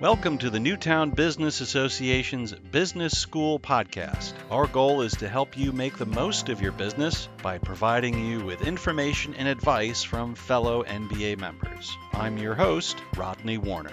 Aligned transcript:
Welcome 0.00 0.38
to 0.38 0.48
the 0.48 0.58
Newtown 0.58 1.10
Business 1.10 1.60
Association's 1.60 2.54
Business 2.54 3.18
School 3.18 3.60
podcast. 3.60 4.32
Our 4.50 4.66
goal 4.66 5.02
is 5.02 5.12
to 5.16 5.28
help 5.28 5.58
you 5.58 5.72
make 5.72 5.98
the 5.98 6.06
most 6.06 6.48
of 6.48 6.62
your 6.62 6.72
business 6.72 7.28
by 7.42 7.58
providing 7.58 8.26
you 8.26 8.40
with 8.40 8.66
information 8.66 9.34
and 9.34 9.46
advice 9.46 10.02
from 10.02 10.34
fellow 10.34 10.84
NBA 10.84 11.38
members. 11.38 11.94
I'm 12.14 12.38
your 12.38 12.54
host, 12.54 12.96
Rodney 13.14 13.58
Warner. 13.58 13.92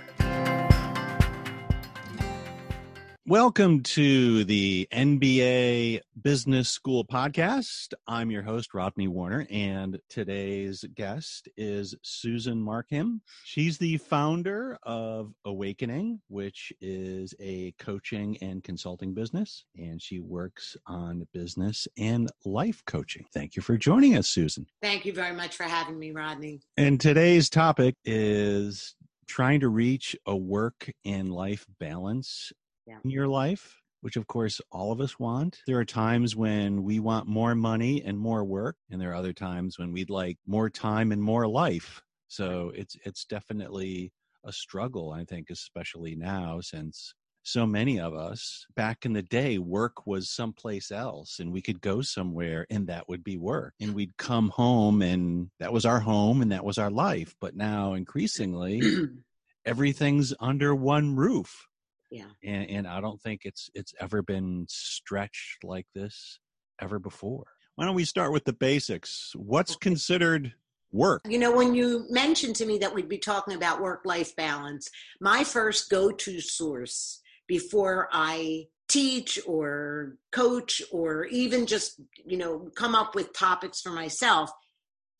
Welcome 3.27 3.83
to 3.83 4.45
the 4.45 4.87
NBA 4.89 5.99
Business 6.23 6.69
School 6.69 7.03
podcast. 7.03 7.93
I'm 8.07 8.31
your 8.31 8.41
host, 8.41 8.73
Rodney 8.73 9.09
Warner, 9.09 9.45
and 9.51 9.99
today's 10.07 10.85
guest 10.95 11.49
is 11.57 11.93
Susan 12.03 12.61
Markham. 12.61 13.21
She's 13.43 13.77
the 13.77 13.97
founder 13.97 14.77
of 14.83 15.33
Awakening, 15.43 16.21
which 16.29 16.71
is 16.79 17.33
a 17.41 17.73
coaching 17.79 18.37
and 18.39 18.63
consulting 18.63 19.13
business, 19.13 19.65
and 19.77 20.01
she 20.01 20.21
works 20.21 20.77
on 20.85 21.27
business 21.33 21.85
and 21.97 22.31
life 22.45 22.81
coaching. 22.87 23.25
Thank 23.33 23.57
you 23.57 23.61
for 23.61 23.75
joining 23.75 24.15
us, 24.15 24.29
Susan. 24.29 24.67
Thank 24.81 25.05
you 25.05 25.11
very 25.11 25.35
much 25.35 25.57
for 25.57 25.63
having 25.63 25.99
me, 25.99 26.11
Rodney. 26.11 26.61
And 26.77 26.97
today's 26.97 27.49
topic 27.49 27.95
is 28.05 28.95
trying 29.27 29.59
to 29.59 29.67
reach 29.67 30.15
a 30.25 30.33
work 30.37 30.89
and 31.03 31.29
life 31.29 31.65
balance 31.77 32.53
yeah. 32.87 32.97
in 33.03 33.09
your 33.09 33.27
life, 33.27 33.81
which 34.01 34.15
of 34.15 34.27
course 34.27 34.61
all 34.71 34.91
of 34.91 35.01
us 35.01 35.19
want. 35.19 35.59
There 35.67 35.77
are 35.77 35.85
times 35.85 36.35
when 36.35 36.83
we 36.83 36.99
want 36.99 37.27
more 37.27 37.55
money 37.55 38.01
and 38.03 38.17
more 38.17 38.43
work, 38.43 38.77
and 38.89 39.01
there 39.01 39.11
are 39.11 39.15
other 39.15 39.33
times 39.33 39.77
when 39.77 39.91
we'd 39.91 40.09
like 40.09 40.37
more 40.47 40.69
time 40.69 41.11
and 41.11 41.21
more 41.21 41.47
life. 41.47 42.01
So 42.27 42.71
it's 42.75 42.95
it's 43.05 43.25
definitely 43.25 44.11
a 44.43 44.51
struggle, 44.51 45.11
I 45.11 45.25
think, 45.25 45.49
especially 45.49 46.15
now 46.15 46.61
since 46.61 47.13
so 47.47 47.65
many 47.65 47.97
of 47.97 48.13
us 48.13 48.65
back 48.75 49.05
in 49.05 49.13
the 49.13 49.21
day 49.21 49.57
work 49.57 50.05
was 50.05 50.29
someplace 50.29 50.91
else 50.91 51.39
and 51.39 51.49
we 51.49 51.61
could 51.61 51.79
go 51.79 52.01
somewhere 52.01 52.67
and 52.69 52.87
that 52.87 53.07
would 53.07 53.23
be 53.23 53.37
work 53.37 53.73
and 53.79 53.95
we'd 53.95 54.17
come 54.17 54.49
home 54.49 55.01
and 55.01 55.49
that 55.57 55.71
was 55.71 55.85
our 55.85 56.01
home 56.01 56.41
and 56.41 56.51
that 56.51 56.65
was 56.65 56.77
our 56.77 56.91
life 56.91 57.35
but 57.39 57.55
now 57.55 57.93
increasingly 57.93 58.81
everything's 59.65 60.33
under 60.41 60.75
one 60.75 61.15
roof 61.15 61.66
yeah. 62.09 62.25
And, 62.43 62.69
and 62.69 62.87
i 62.87 63.01
don't 63.01 63.21
think 63.21 63.41
it's 63.43 63.69
it's 63.73 63.93
ever 63.99 64.21
been 64.21 64.65
stretched 64.69 65.63
like 65.63 65.87
this 65.93 66.39
ever 66.81 66.99
before. 66.99 67.45
Why 67.75 67.85
don't 67.85 67.95
we 67.95 68.05
start 68.05 68.31
with 68.31 68.45
the 68.45 68.53
basics? 68.53 69.31
What's 69.35 69.73
okay. 69.73 69.89
considered 69.89 70.53
work? 70.91 71.21
You 71.27 71.39
know 71.39 71.55
when 71.55 71.75
you 71.75 72.05
mentioned 72.09 72.55
to 72.57 72.65
me 72.65 72.77
that 72.79 72.93
we'd 72.93 73.09
be 73.09 73.17
talking 73.17 73.55
about 73.55 73.81
work 73.81 74.01
life 74.05 74.35
balance 74.35 74.89
my 75.19 75.43
first 75.43 75.89
go-to 75.89 76.39
source 76.41 77.21
before 77.47 78.09
i 78.11 78.65
teach 78.89 79.37
or 79.45 80.17
coach 80.31 80.81
or 80.91 81.25
even 81.25 81.65
just 81.65 81.99
you 82.25 82.37
know 82.37 82.69
come 82.75 82.95
up 82.95 83.15
with 83.15 83.33
topics 83.33 83.81
for 83.81 83.91
myself 83.91 84.49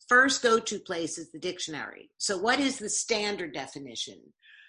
first 0.08 0.42
go 0.42 0.58
to 0.58 0.78
place 0.80 1.18
is 1.18 1.30
the 1.30 1.38
dictionary. 1.38 2.10
So 2.16 2.38
what 2.38 2.58
is 2.58 2.78
the 2.78 2.88
standard 2.88 3.52
definition 3.52 4.18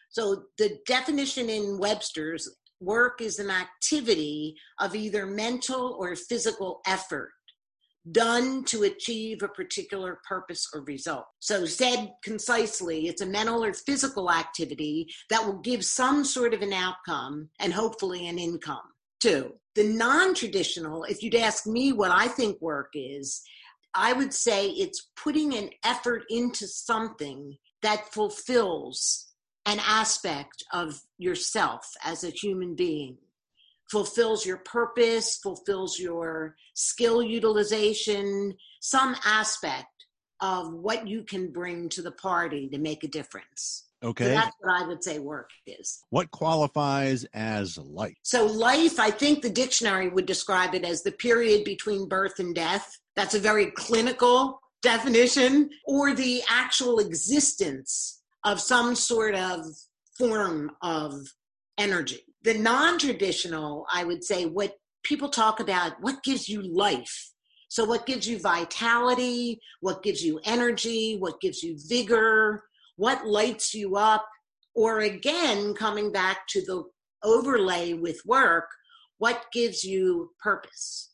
so 0.10 0.44
the 0.58 0.80
definition 0.88 1.50
in 1.50 1.78
Webster's 1.78 2.50
work 2.80 3.22
is 3.22 3.40
an 3.40 3.50
activity 3.50 4.56
of 4.80 4.96
either 4.96 5.26
mental 5.26 5.98
or 6.00 6.16
physical 6.16 6.82
effort 6.88 7.32
done 8.12 8.64
to 8.64 8.84
achieve 8.84 9.44
a 9.44 9.48
particular 9.48 10.20
purpose 10.28 10.68
or 10.74 10.82
result. 10.84 11.26
So, 11.40 11.66
said 11.66 12.12
concisely, 12.24 13.08
it's 13.08 13.22
a 13.22 13.26
mental 13.26 13.64
or 13.64 13.74
physical 13.74 14.32
activity 14.32 15.08
that 15.30 15.46
will 15.46 15.60
give 15.60 15.84
some 15.86 16.24
sort 16.24 16.54
of 16.54 16.62
an 16.62 16.74
outcome 16.74 17.50
and 17.60 17.74
hopefully 17.74 18.28
an 18.28 18.40
income 18.40 18.94
too. 19.20 19.54
The 19.76 19.84
non 19.84 20.34
traditional, 20.34 21.04
if 21.04 21.22
you'd 21.22 21.36
ask 21.36 21.68
me 21.68 21.92
what 21.92 22.12
I 22.12 22.28
think 22.28 22.60
work 22.62 22.90
is, 22.94 23.42
I 23.94 24.14
would 24.14 24.34
say 24.34 24.70
it's 24.70 25.10
putting 25.16 25.56
an 25.56 25.70
effort 25.84 26.24
into 26.30 26.68
something 26.68 27.58
that 27.82 28.14
fulfills 28.14 29.29
an 29.66 29.80
aspect 29.86 30.64
of 30.74 31.02
yourself 31.18 31.92
as 32.04 32.24
a 32.24 32.30
human 32.30 32.76
being 32.76 33.18
fulfills 33.90 34.46
your 34.46 34.58
purpose, 34.58 35.38
fulfills 35.38 36.00
your 36.00 36.56
skill 36.76 37.24
utilization, 37.24 38.56
some 38.82 39.16
aspect 39.26 39.88
of 40.42 40.74
what 40.74 41.08
you 41.08 41.24
can 41.24 41.52
bring 41.52 41.90
to 41.90 42.02
the 42.02 42.12
party 42.12 42.70
to 42.70 42.78
make 42.78 43.04
a 43.04 43.08
difference. 43.08 43.86
Okay. 44.02 44.26
So 44.26 44.30
that's 44.30 44.56
what 44.60 44.82
I 44.82 44.88
would 44.88 45.04
say 45.04 45.20
work 45.20 45.50
is. 45.68 46.04
What 46.10 46.32
qualifies 46.32 47.26
as 47.34 47.78
life? 47.78 48.16
So, 48.24 48.46
life, 48.46 48.98
I 48.98 49.12
think 49.12 49.42
the 49.42 49.50
dictionary 49.50 50.08
would 50.08 50.26
describe 50.26 50.74
it 50.74 50.86
as 50.86 51.04
the 51.04 51.12
period 51.12 51.66
between 51.66 52.08
birth 52.08 52.40
and 52.40 52.56
death. 52.56 52.98
That's 53.18 53.36
a 53.36 53.40
very 53.40 53.72
clinical 53.72 54.62
definition, 54.82 55.70
or 55.86 56.16
the 56.16 56.42
actual 56.50 57.00
existence 57.00 58.19
of 58.44 58.60
some 58.60 58.96
sort 58.96 59.36
of 59.36 59.66
form 60.18 60.72
of 60.82 61.14
energy. 61.78 62.22
The 62.44 62.54
non 62.54 62.98
traditional, 63.00 63.86
I 63.94 64.04
would 64.04 64.24
say, 64.24 64.46
what 64.46 64.76
people 65.04 65.30
talk 65.30 65.60
about, 65.60 65.94
what 66.02 66.24
gives 66.24 66.48
you 66.48 66.62
life? 66.62 67.32
So, 67.70 67.86
what 67.86 68.06
gives 68.06 68.28
you 68.28 68.40
vitality? 68.40 69.60
What 69.82 70.04
gives 70.04 70.24
you 70.24 70.40
energy? 70.44 71.18
What 71.20 71.40
gives 71.42 71.64
you 71.64 71.78
vigor? 71.88 72.64
What 72.96 73.26
lights 73.26 73.74
you 73.74 73.96
up? 73.96 74.26
Or 74.76 75.00
again, 75.00 75.74
coming 75.74 76.12
back 76.12 76.48
to 76.50 76.62
the 76.62 76.84
overlay 77.24 77.94
with 77.94 78.22
work, 78.26 78.66
what 79.18 79.46
gives 79.54 79.84
you 79.84 80.32
purpose? 80.42 81.12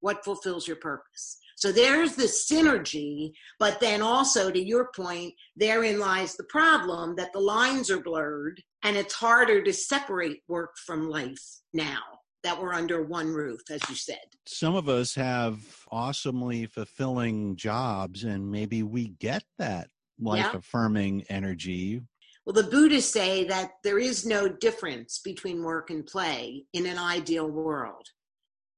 What 0.00 0.24
fulfills 0.24 0.66
your 0.66 0.76
purpose? 0.76 1.38
So 1.58 1.72
there's 1.72 2.14
the 2.14 2.22
synergy, 2.22 3.32
but 3.58 3.80
then 3.80 4.00
also 4.00 4.48
to 4.48 4.64
your 4.64 4.90
point, 4.94 5.34
therein 5.56 5.98
lies 5.98 6.36
the 6.36 6.44
problem 6.44 7.16
that 7.16 7.32
the 7.32 7.40
lines 7.40 7.90
are 7.90 8.00
blurred 8.00 8.62
and 8.84 8.96
it's 8.96 9.14
harder 9.14 9.60
to 9.64 9.72
separate 9.72 10.42
work 10.46 10.76
from 10.86 11.10
life 11.10 11.42
now 11.72 11.98
that 12.44 12.62
we're 12.62 12.74
under 12.74 13.02
one 13.02 13.26
roof, 13.32 13.60
as 13.72 13.80
you 13.88 13.96
said. 13.96 14.22
Some 14.46 14.76
of 14.76 14.88
us 14.88 15.16
have 15.16 15.58
awesomely 15.90 16.66
fulfilling 16.66 17.56
jobs, 17.56 18.22
and 18.22 18.48
maybe 18.48 18.84
we 18.84 19.08
get 19.18 19.42
that 19.58 19.88
life 20.20 20.50
yeah. 20.52 20.58
affirming 20.58 21.24
energy. 21.28 22.02
Well, 22.46 22.54
the 22.54 22.70
Buddhists 22.70 23.12
say 23.12 23.42
that 23.48 23.72
there 23.82 23.98
is 23.98 24.24
no 24.24 24.48
difference 24.48 25.18
between 25.24 25.64
work 25.64 25.90
and 25.90 26.06
play 26.06 26.66
in 26.72 26.86
an 26.86 26.98
ideal 26.98 27.50
world 27.50 28.06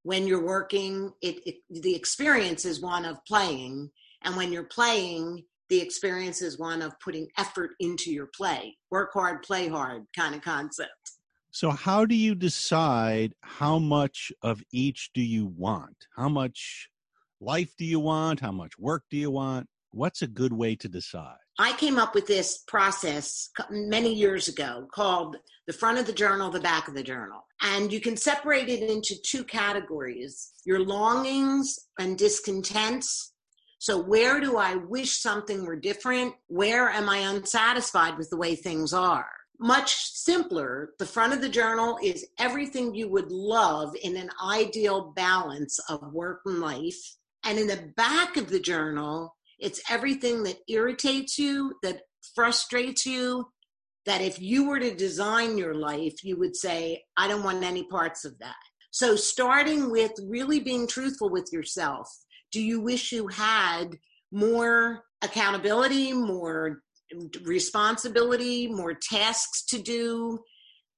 when 0.02 0.26
you're 0.26 0.44
working 0.44 1.12
it, 1.20 1.40
it, 1.46 1.56
the 1.82 1.94
experience 1.94 2.64
is 2.64 2.80
one 2.80 3.04
of 3.04 3.24
playing 3.26 3.90
and 4.22 4.36
when 4.36 4.52
you're 4.52 4.64
playing 4.64 5.44
the 5.70 5.80
experience 5.80 6.42
is 6.42 6.58
one 6.58 6.82
of 6.82 6.98
putting 6.98 7.28
effort 7.38 7.70
into 7.78 8.10
your 8.10 8.28
play. 8.36 8.76
Work 8.90 9.12
hard 9.14 9.42
play 9.42 9.68
hard 9.68 10.04
kind 10.16 10.34
of 10.34 10.42
concept. 10.42 11.12
So 11.52 11.70
how 11.70 12.04
do 12.04 12.14
you 12.14 12.34
decide 12.34 13.34
how 13.42 13.78
much 13.78 14.32
of 14.42 14.62
each 14.72 15.10
do 15.14 15.22
you 15.22 15.46
want? 15.46 16.06
How 16.16 16.28
much 16.28 16.88
life 17.40 17.72
do 17.78 17.84
you 17.84 18.00
want? 18.00 18.40
How 18.40 18.52
much 18.52 18.78
work 18.78 19.04
do 19.10 19.16
you 19.16 19.30
want 19.30 19.68
what's 19.92 20.22
a 20.22 20.26
good 20.26 20.52
way 20.52 20.74
to 20.76 20.88
decide 20.88 21.36
I 21.60 21.74
came 21.74 21.98
up 21.98 22.14
with 22.14 22.26
this 22.26 22.64
process 22.66 23.50
many 23.70 24.14
years 24.14 24.48
ago 24.48 24.88
called 24.90 25.36
the 25.66 25.74
front 25.74 25.98
of 25.98 26.06
the 26.06 26.12
journal, 26.12 26.50
the 26.50 26.58
back 26.58 26.88
of 26.88 26.94
the 26.94 27.02
journal. 27.02 27.44
And 27.60 27.92
you 27.92 28.00
can 28.00 28.16
separate 28.16 28.70
it 28.70 28.82
into 28.82 29.14
two 29.22 29.44
categories 29.44 30.52
your 30.64 30.80
longings 30.80 31.78
and 31.98 32.16
discontents. 32.16 33.34
So, 33.78 33.98
where 33.98 34.40
do 34.40 34.56
I 34.56 34.76
wish 34.76 35.18
something 35.20 35.66
were 35.66 35.76
different? 35.76 36.32
Where 36.46 36.88
am 36.88 37.10
I 37.10 37.18
unsatisfied 37.18 38.16
with 38.16 38.30
the 38.30 38.38
way 38.38 38.54
things 38.54 38.94
are? 38.94 39.28
Much 39.58 39.96
simpler. 40.12 40.94
The 40.98 41.04
front 41.04 41.34
of 41.34 41.42
the 41.42 41.48
journal 41.50 41.98
is 42.02 42.26
everything 42.38 42.94
you 42.94 43.10
would 43.10 43.30
love 43.30 43.94
in 44.02 44.16
an 44.16 44.30
ideal 44.42 45.12
balance 45.14 45.78
of 45.90 46.10
work 46.10 46.40
and 46.46 46.60
life. 46.60 47.16
And 47.44 47.58
in 47.58 47.66
the 47.66 47.92
back 47.96 48.38
of 48.38 48.48
the 48.48 48.60
journal 48.60 49.36
it's 49.60 49.80
everything 49.90 50.42
that 50.44 50.58
irritates 50.68 51.38
you, 51.38 51.74
that 51.82 52.02
frustrates 52.34 53.06
you, 53.06 53.46
that 54.06 54.20
if 54.20 54.40
you 54.40 54.68
were 54.68 54.80
to 54.80 54.94
design 54.94 55.58
your 55.58 55.74
life, 55.74 56.24
you 56.24 56.38
would 56.38 56.56
say, 56.56 57.02
I 57.16 57.28
don't 57.28 57.44
want 57.44 57.62
any 57.62 57.84
parts 57.84 58.24
of 58.24 58.38
that. 58.38 58.56
So, 58.90 59.14
starting 59.14 59.90
with 59.90 60.12
really 60.26 60.60
being 60.60 60.86
truthful 60.86 61.30
with 61.30 61.48
yourself, 61.52 62.08
do 62.50 62.60
you 62.60 62.80
wish 62.80 63.12
you 63.12 63.28
had 63.28 63.96
more 64.32 65.04
accountability, 65.22 66.12
more 66.12 66.82
responsibility, 67.42 68.66
more 68.68 68.94
tasks 68.94 69.64
to 69.66 69.80
do, 69.80 70.40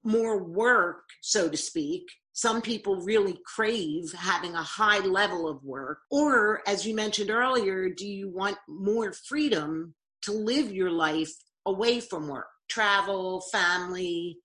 more 0.04 0.42
work, 0.42 1.02
so 1.20 1.48
to 1.48 1.56
speak? 1.56 2.04
Some 2.32 2.62
people 2.62 2.96
really 2.96 3.38
crave 3.44 4.12
having 4.12 4.54
a 4.54 4.62
high 4.62 5.00
level 5.00 5.48
of 5.48 5.62
work. 5.64 5.98
Or, 6.10 6.62
as 6.66 6.86
you 6.86 6.94
mentioned 6.94 7.30
earlier, 7.30 7.90
do 7.90 8.06
you 8.06 8.30
want 8.30 8.56
more 8.68 9.12
freedom 9.12 9.94
to 10.22 10.32
live 10.32 10.72
your 10.72 10.90
life 10.90 11.32
away 11.66 12.00
from 12.00 12.28
work? 12.28 12.46
Travel, 12.68 13.42
family, 13.52 14.38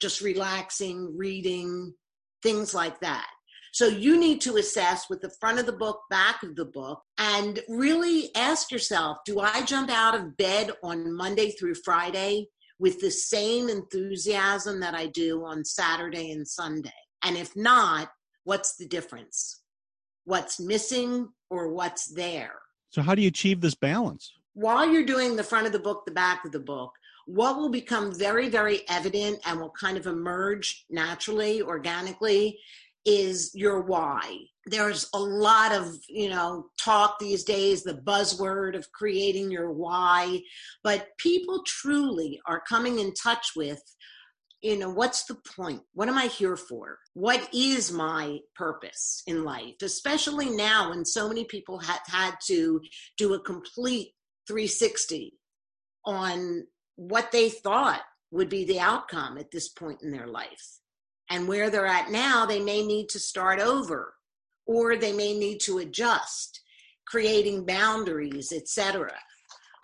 just 0.00 0.20
relaxing, 0.20 1.16
reading, 1.16 1.94
things 2.42 2.74
like 2.74 3.00
that. 3.00 3.28
So 3.72 3.88
you 3.88 4.16
need 4.18 4.40
to 4.42 4.56
assess 4.56 5.10
with 5.10 5.20
the 5.20 5.34
front 5.40 5.58
of 5.58 5.66
the 5.66 5.72
book, 5.72 6.02
back 6.08 6.44
of 6.44 6.54
the 6.54 6.64
book, 6.64 7.02
and 7.18 7.58
really 7.68 8.32
ask 8.36 8.70
yourself 8.70 9.18
do 9.26 9.40
I 9.40 9.62
jump 9.62 9.90
out 9.90 10.14
of 10.14 10.36
bed 10.36 10.70
on 10.82 11.12
Monday 11.12 11.50
through 11.50 11.74
Friday 11.84 12.48
with 12.78 13.00
the 13.00 13.10
same 13.10 13.68
enthusiasm 13.68 14.78
that 14.80 14.94
I 14.94 15.06
do 15.06 15.44
on 15.44 15.64
Saturday 15.64 16.30
and 16.30 16.46
Sunday? 16.46 16.92
And 17.24 17.36
if 17.36 17.56
not, 17.56 18.10
what's 18.44 18.76
the 18.76 18.86
difference? 18.86 19.62
What's 20.24 20.60
missing 20.60 21.28
or 21.50 21.72
what's 21.72 22.06
there? 22.14 22.52
So, 22.90 23.02
how 23.02 23.14
do 23.14 23.22
you 23.22 23.28
achieve 23.28 23.60
this 23.60 23.74
balance? 23.74 24.32
While 24.52 24.88
you're 24.88 25.04
doing 25.04 25.34
the 25.34 25.42
front 25.42 25.66
of 25.66 25.72
the 25.72 25.78
book, 25.78 26.04
the 26.06 26.12
back 26.12 26.44
of 26.44 26.52
the 26.52 26.60
book, 26.60 26.92
what 27.26 27.56
will 27.56 27.70
become 27.70 28.14
very, 28.14 28.48
very 28.48 28.82
evident 28.88 29.40
and 29.46 29.58
will 29.58 29.72
kind 29.78 29.96
of 29.96 30.06
emerge 30.06 30.84
naturally, 30.90 31.62
organically, 31.62 32.58
is 33.04 33.50
your 33.54 33.82
why. 33.82 34.38
There's 34.66 35.08
a 35.14 35.18
lot 35.18 35.72
of, 35.72 35.94
you 36.08 36.30
know, 36.30 36.66
talk 36.78 37.18
these 37.18 37.44
days, 37.44 37.82
the 37.82 37.94
buzzword 37.94 38.76
of 38.76 38.90
creating 38.92 39.50
your 39.50 39.70
why, 39.70 40.40
but 40.82 41.08
people 41.18 41.62
truly 41.66 42.40
are 42.46 42.62
coming 42.66 42.98
in 42.98 43.12
touch 43.12 43.52
with 43.54 43.82
you 44.64 44.78
know 44.78 44.88
what's 44.88 45.24
the 45.24 45.36
point? 45.56 45.82
What 45.92 46.08
am 46.08 46.16
i 46.16 46.26
here 46.26 46.56
for? 46.56 46.98
What 47.12 47.48
is 47.52 47.92
my 47.92 48.38
purpose 48.56 49.22
in 49.26 49.44
life? 49.44 49.74
Especially 49.82 50.48
now 50.48 50.88
when 50.88 51.04
so 51.04 51.28
many 51.28 51.44
people 51.44 51.78
have 51.80 52.00
had 52.06 52.36
to 52.46 52.80
do 53.18 53.34
a 53.34 53.40
complete 53.40 54.12
360 54.48 55.34
on 56.06 56.66
what 56.96 57.30
they 57.30 57.50
thought 57.50 58.00
would 58.30 58.48
be 58.48 58.64
the 58.64 58.80
outcome 58.80 59.36
at 59.36 59.50
this 59.50 59.68
point 59.68 60.00
in 60.02 60.10
their 60.10 60.26
life. 60.26 60.80
And 61.28 61.46
where 61.46 61.68
they're 61.68 61.86
at 61.86 62.10
now 62.10 62.46
they 62.46 62.60
may 62.60 62.84
need 62.86 63.10
to 63.10 63.18
start 63.18 63.60
over 63.60 64.14
or 64.66 64.96
they 64.96 65.12
may 65.12 65.36
need 65.38 65.58
to 65.60 65.78
adjust 65.78 66.62
creating 67.06 67.66
boundaries 67.66 68.50
etc 68.50 69.12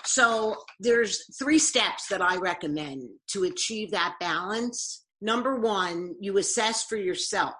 so 0.07 0.57
there's 0.79 1.23
three 1.39 1.59
steps 1.59 2.07
that 2.09 2.23
i 2.23 2.37
recommend 2.37 3.09
to 3.29 3.45
achieve 3.45 3.91
that 3.91 4.15
balance. 4.21 5.05
Number 5.21 5.61
one 5.61 6.15
you 6.21 6.39
assess 6.39 6.85
for 6.85 6.97
yourself. 6.97 7.55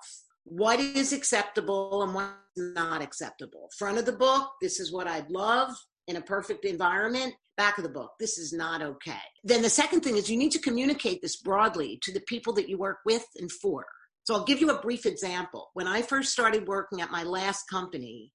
What 0.45 0.81
is 0.81 1.13
acceptable 1.13 2.03
and 2.03 2.15
what's 2.15 2.33
not 2.57 3.03
acceptable? 3.03 3.69
Front 3.79 3.99
of 3.99 4.07
the 4.07 4.13
book 4.13 4.51
this 4.61 4.81
is 4.81 4.93
what 4.93 5.07
i'd 5.07 5.31
love 5.31 5.71
in 6.09 6.17
a 6.17 6.23
perfect 6.23 6.65
environment. 6.65 7.35
Back 7.57 7.79
of 7.79 7.85
the 7.85 7.91
book 7.91 8.13
this 8.19 8.39
is 8.39 8.53
not 8.53 8.83
okay. 8.83 9.23
Then 9.45 9.63
the 9.63 9.71
second 9.71 10.01
thing 10.01 10.17
is 10.17 10.31
you 10.31 10.39
need 10.39 10.53
to 10.53 10.59
communicate 10.59 11.21
this 11.23 11.37
broadly 11.37 11.99
to 12.03 12.13
the 12.13 12.23
people 12.27 12.53
that 12.55 12.69
you 12.69 12.79
work 12.79 12.99
with 13.05 13.27
and 13.37 13.51
for. 13.51 13.85
So 14.25 14.35
i'll 14.35 14.45
give 14.45 14.61
you 14.61 14.71
a 14.71 14.81
brief 14.81 15.07
example. 15.07 15.71
When 15.75 15.87
i 15.87 16.03
first 16.03 16.33
started 16.33 16.69
working 16.69 17.01
at 17.01 17.11
my 17.11 17.23
last 17.23 17.65
company 17.71 18.33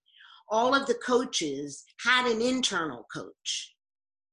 all 0.49 0.75
of 0.75 0.85
the 0.85 0.99
coaches 1.05 1.83
had 2.03 2.29
an 2.31 2.41
internal 2.41 3.05
coach 3.13 3.74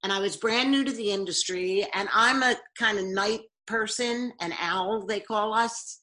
and 0.03 0.13
i 0.13 0.19
was 0.19 0.37
brand 0.37 0.71
new 0.71 0.85
to 0.85 0.93
the 0.93 1.11
industry 1.11 1.87
and 1.95 2.09
i'm 2.13 2.43
a 2.43 2.57
kind 2.79 2.99
of 2.99 3.05
night 3.07 3.41
person 3.67 4.33
an 4.41 4.53
owl 4.61 5.07
they 5.07 5.21
call 5.21 5.55
us 5.55 6.01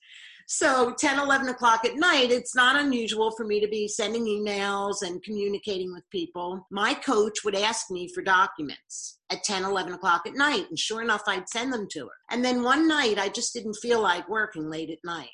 so 0.51 0.95
10, 0.97 1.19
11 1.19 1.47
o'clock 1.49 1.85
at 1.85 1.95
night, 1.95 2.31
it's 2.31 2.55
not 2.55 2.75
unusual 2.75 3.29
for 3.37 3.45
me 3.45 3.61
to 3.61 3.67
be 3.67 3.87
sending 3.87 4.25
emails 4.25 5.03
and 5.03 5.21
communicating 5.21 5.93
with 5.93 6.09
people. 6.09 6.65
My 6.71 6.95
coach 6.95 7.43
would 7.45 7.53
ask 7.53 7.91
me 7.91 8.11
for 8.11 8.23
documents 8.23 9.19
at 9.29 9.43
10, 9.43 9.63
11 9.63 9.93
o'clock 9.93 10.23
at 10.25 10.33
night. 10.33 10.65
And 10.67 10.79
sure 10.79 11.03
enough, 11.03 11.21
I'd 11.27 11.47
send 11.49 11.71
them 11.71 11.87
to 11.91 12.07
her. 12.07 12.15
And 12.31 12.43
then 12.43 12.63
one 12.63 12.87
night, 12.87 13.19
I 13.19 13.29
just 13.29 13.53
didn't 13.53 13.75
feel 13.75 14.01
like 14.01 14.27
working 14.27 14.71
late 14.71 14.89
at 14.89 14.97
night. 15.05 15.29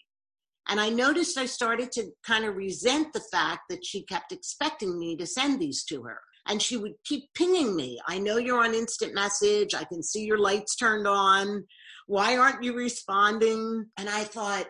And 0.67 0.81
I 0.81 0.89
noticed 0.89 1.37
I 1.37 1.45
started 1.45 1.93
to 1.93 2.11
kind 2.27 2.43
of 2.43 2.57
resent 2.57 3.13
the 3.13 3.23
fact 3.31 3.61
that 3.69 3.85
she 3.85 4.03
kept 4.03 4.33
expecting 4.33 4.99
me 4.99 5.15
to 5.15 5.25
send 5.25 5.61
these 5.61 5.85
to 5.85 6.03
her. 6.03 6.19
And 6.47 6.61
she 6.61 6.77
would 6.77 6.93
keep 7.03 7.33
pinging 7.33 7.75
me. 7.75 7.99
I 8.07 8.19
know 8.19 8.37
you're 8.37 8.63
on 8.63 8.73
instant 8.73 9.13
message. 9.13 9.73
I 9.73 9.83
can 9.83 10.03
see 10.03 10.23
your 10.23 10.37
lights 10.37 10.75
turned 10.75 11.07
on. 11.07 11.65
Why 12.07 12.37
aren't 12.37 12.63
you 12.63 12.75
responding? 12.75 13.87
And 13.97 14.09
I 14.09 14.23
thought, 14.23 14.67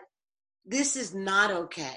this 0.64 0.96
is 0.96 1.14
not 1.14 1.50
okay. 1.50 1.96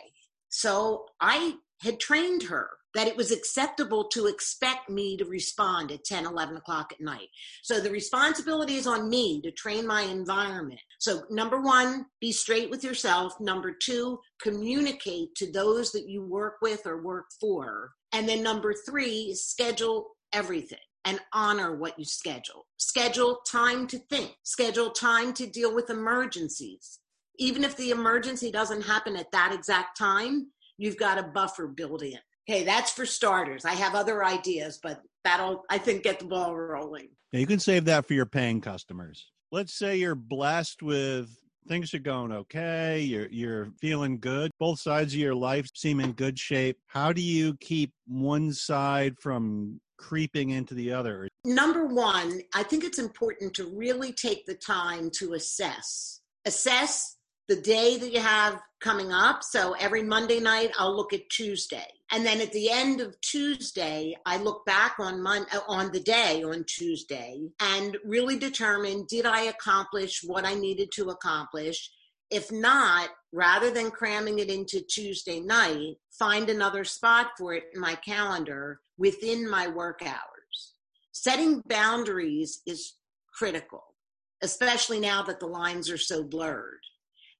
So 0.49 1.05
I 1.21 1.55
had 1.81 1.99
trained 1.99 2.43
her 2.43 2.69
that 2.95 3.07
it 3.07 3.15
was 3.15 3.31
acceptable 3.31 4.05
to 4.05 4.25
expect 4.25 4.89
me 4.89 5.15
to 5.17 5.25
respond 5.25 5.91
at 5.91 6.03
10, 6.03 6.25
11 6.25 6.57
o'clock 6.57 6.91
at 6.91 7.01
night. 7.01 7.27
So 7.61 7.79
the 7.79 7.91
responsibility 7.91 8.75
is 8.75 8.87
on 8.87 9.09
me 9.09 9.41
to 9.41 9.51
train 9.51 9.85
my 9.85 10.01
environment. 10.01 10.79
So, 10.97 11.23
number 11.29 11.61
one, 11.61 12.07
be 12.19 12.31
straight 12.31 12.69
with 12.69 12.83
yourself. 12.83 13.39
Number 13.39 13.71
two, 13.71 14.19
communicate 14.41 15.35
to 15.35 15.51
those 15.51 15.91
that 15.91 16.07
you 16.07 16.23
work 16.23 16.55
with 16.61 16.85
or 16.85 17.03
work 17.03 17.25
for. 17.39 17.91
And 18.13 18.27
then 18.27 18.43
number 18.43 18.73
three, 18.73 19.33
schedule 19.35 20.09
everything 20.33 20.79
and 21.05 21.19
honor 21.33 21.75
what 21.75 21.97
you 21.97 22.05
schedule. 22.05 22.65
Schedule 22.77 23.39
time 23.47 23.87
to 23.87 23.97
think, 23.97 24.35
schedule 24.43 24.89
time 24.89 25.33
to 25.33 25.47
deal 25.47 25.73
with 25.73 25.89
emergencies, 25.89 26.99
even 27.37 27.63
if 27.63 27.75
the 27.77 27.91
emergency 27.91 28.51
doesn't 28.51 28.81
happen 28.81 29.15
at 29.15 29.31
that 29.31 29.53
exact 29.53 29.97
time, 29.97 30.51
you've 30.77 30.97
got 30.97 31.17
a 31.17 31.23
buffer 31.23 31.67
built 31.67 32.03
in. 32.03 32.19
Okay, 32.49 32.63
that's 32.63 32.91
for 32.91 33.05
starters. 33.05 33.63
I 33.63 33.73
have 33.73 33.95
other 33.95 34.25
ideas, 34.25 34.79
but 34.81 35.01
that'll, 35.23 35.63
I 35.69 35.77
think, 35.77 36.03
get 36.03 36.19
the 36.19 36.25
ball 36.25 36.55
rolling. 36.55 37.09
Yeah, 37.31 37.39
you 37.39 37.47
can 37.47 37.59
save 37.59 37.85
that 37.85 38.05
for 38.05 38.13
your 38.13 38.25
paying 38.25 38.59
customers. 38.59 39.31
Let's 39.51 39.73
say 39.73 39.97
you're 39.97 40.15
blessed 40.15 40.81
with 40.81 41.29
things 41.67 41.93
are 41.93 41.99
going 41.99 42.31
okay, 42.31 42.99
you're 42.99 43.27
you're 43.29 43.71
feeling 43.79 44.19
good. 44.19 44.51
Both 44.59 44.79
sides 44.79 45.13
of 45.13 45.19
your 45.19 45.35
life 45.35 45.67
seem 45.75 45.99
in 45.99 46.13
good 46.13 46.37
shape. 46.37 46.77
How 46.87 47.13
do 47.13 47.21
you 47.21 47.55
keep 47.57 47.91
one 48.07 48.53
side 48.53 49.15
from 49.19 49.79
creeping 49.97 50.51
into 50.51 50.73
the 50.73 50.91
other? 50.91 51.27
Number 51.45 51.85
1, 51.85 52.41
I 52.53 52.63
think 52.63 52.83
it's 52.83 52.99
important 52.99 53.53
to 53.55 53.65
really 53.75 54.11
take 54.11 54.45
the 54.45 54.55
time 54.55 55.09
to 55.15 55.33
assess. 55.33 56.21
Assess 56.45 57.17
the 57.49 57.59
day 57.59 57.97
that 57.97 58.13
you 58.13 58.21
have 58.21 58.61
coming 58.79 59.11
up. 59.11 59.43
So 59.43 59.73
every 59.79 60.03
Monday 60.03 60.39
night, 60.39 60.71
I'll 60.77 60.95
look 60.95 61.13
at 61.13 61.29
Tuesday. 61.29 61.87
And 62.11 62.23
then 62.23 62.39
at 62.41 62.53
the 62.53 62.69
end 62.69 63.01
of 63.01 63.19
Tuesday, 63.21 64.15
I 64.25 64.37
look 64.37 64.65
back 64.65 64.95
on 64.99 65.21
Mon- 65.21 65.47
uh, 65.51 65.59
on 65.67 65.91
the 65.91 65.99
day 65.99 66.43
on 66.43 66.63
Tuesday 66.65 67.41
and 67.59 67.97
really 68.05 68.37
determine 68.37 69.05
did 69.09 69.25
I 69.25 69.41
accomplish 69.41 70.23
what 70.23 70.45
I 70.45 70.53
needed 70.53 70.91
to 70.93 71.09
accomplish? 71.09 71.91
If 72.29 72.51
not, 72.51 73.09
rather 73.33 73.71
than 73.71 73.89
cramming 73.89 74.37
it 74.37 74.49
into 74.49 74.81
Tuesday 74.81 75.39
night, 75.39 75.97
find 76.11 76.49
another 76.49 76.83
spot 76.83 77.31
for 77.37 77.55
it 77.55 77.63
in 77.73 77.81
my 77.81 77.95
calendar 77.95 78.79
within 78.99 79.49
my 79.49 79.67
work 79.67 80.01
hours. 80.03 80.73
Setting 81.11 81.63
boundaries 81.67 82.61
is 82.67 82.93
critical, 83.33 83.83
especially 84.43 84.99
now 84.99 85.23
that 85.23 85.39
the 85.39 85.47
lines 85.47 85.89
are 85.89 85.97
so 85.97 86.23
blurred 86.23 86.79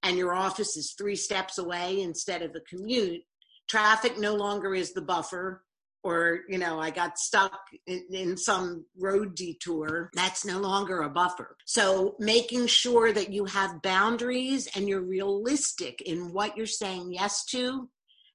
and 0.02 0.16
your 0.16 0.34
office 0.34 0.76
is 0.76 0.94
three 0.96 1.16
steps 1.16 1.58
away 1.58 2.00
instead 2.00 2.42
of 2.42 2.54
a 2.54 2.60
commute, 2.60 3.22
traffic 3.68 4.18
no 4.18 4.34
longer 4.34 4.74
is 4.74 4.92
the 4.92 5.02
buffer. 5.02 5.64
Or, 6.02 6.40
you 6.48 6.56
know, 6.56 6.80
I 6.80 6.88
got 6.88 7.18
stuck 7.18 7.60
in, 7.86 8.02
in 8.10 8.36
some 8.38 8.86
road 8.98 9.34
detour. 9.34 10.10
That's 10.14 10.46
no 10.46 10.58
longer 10.58 11.02
a 11.02 11.10
buffer. 11.10 11.58
So, 11.66 12.16
making 12.18 12.68
sure 12.68 13.12
that 13.12 13.30
you 13.30 13.44
have 13.44 13.82
boundaries 13.82 14.66
and 14.74 14.88
you're 14.88 15.02
realistic 15.02 16.00
in 16.00 16.32
what 16.32 16.56
you're 16.56 16.64
saying 16.64 17.12
yes 17.12 17.44
to 17.50 17.90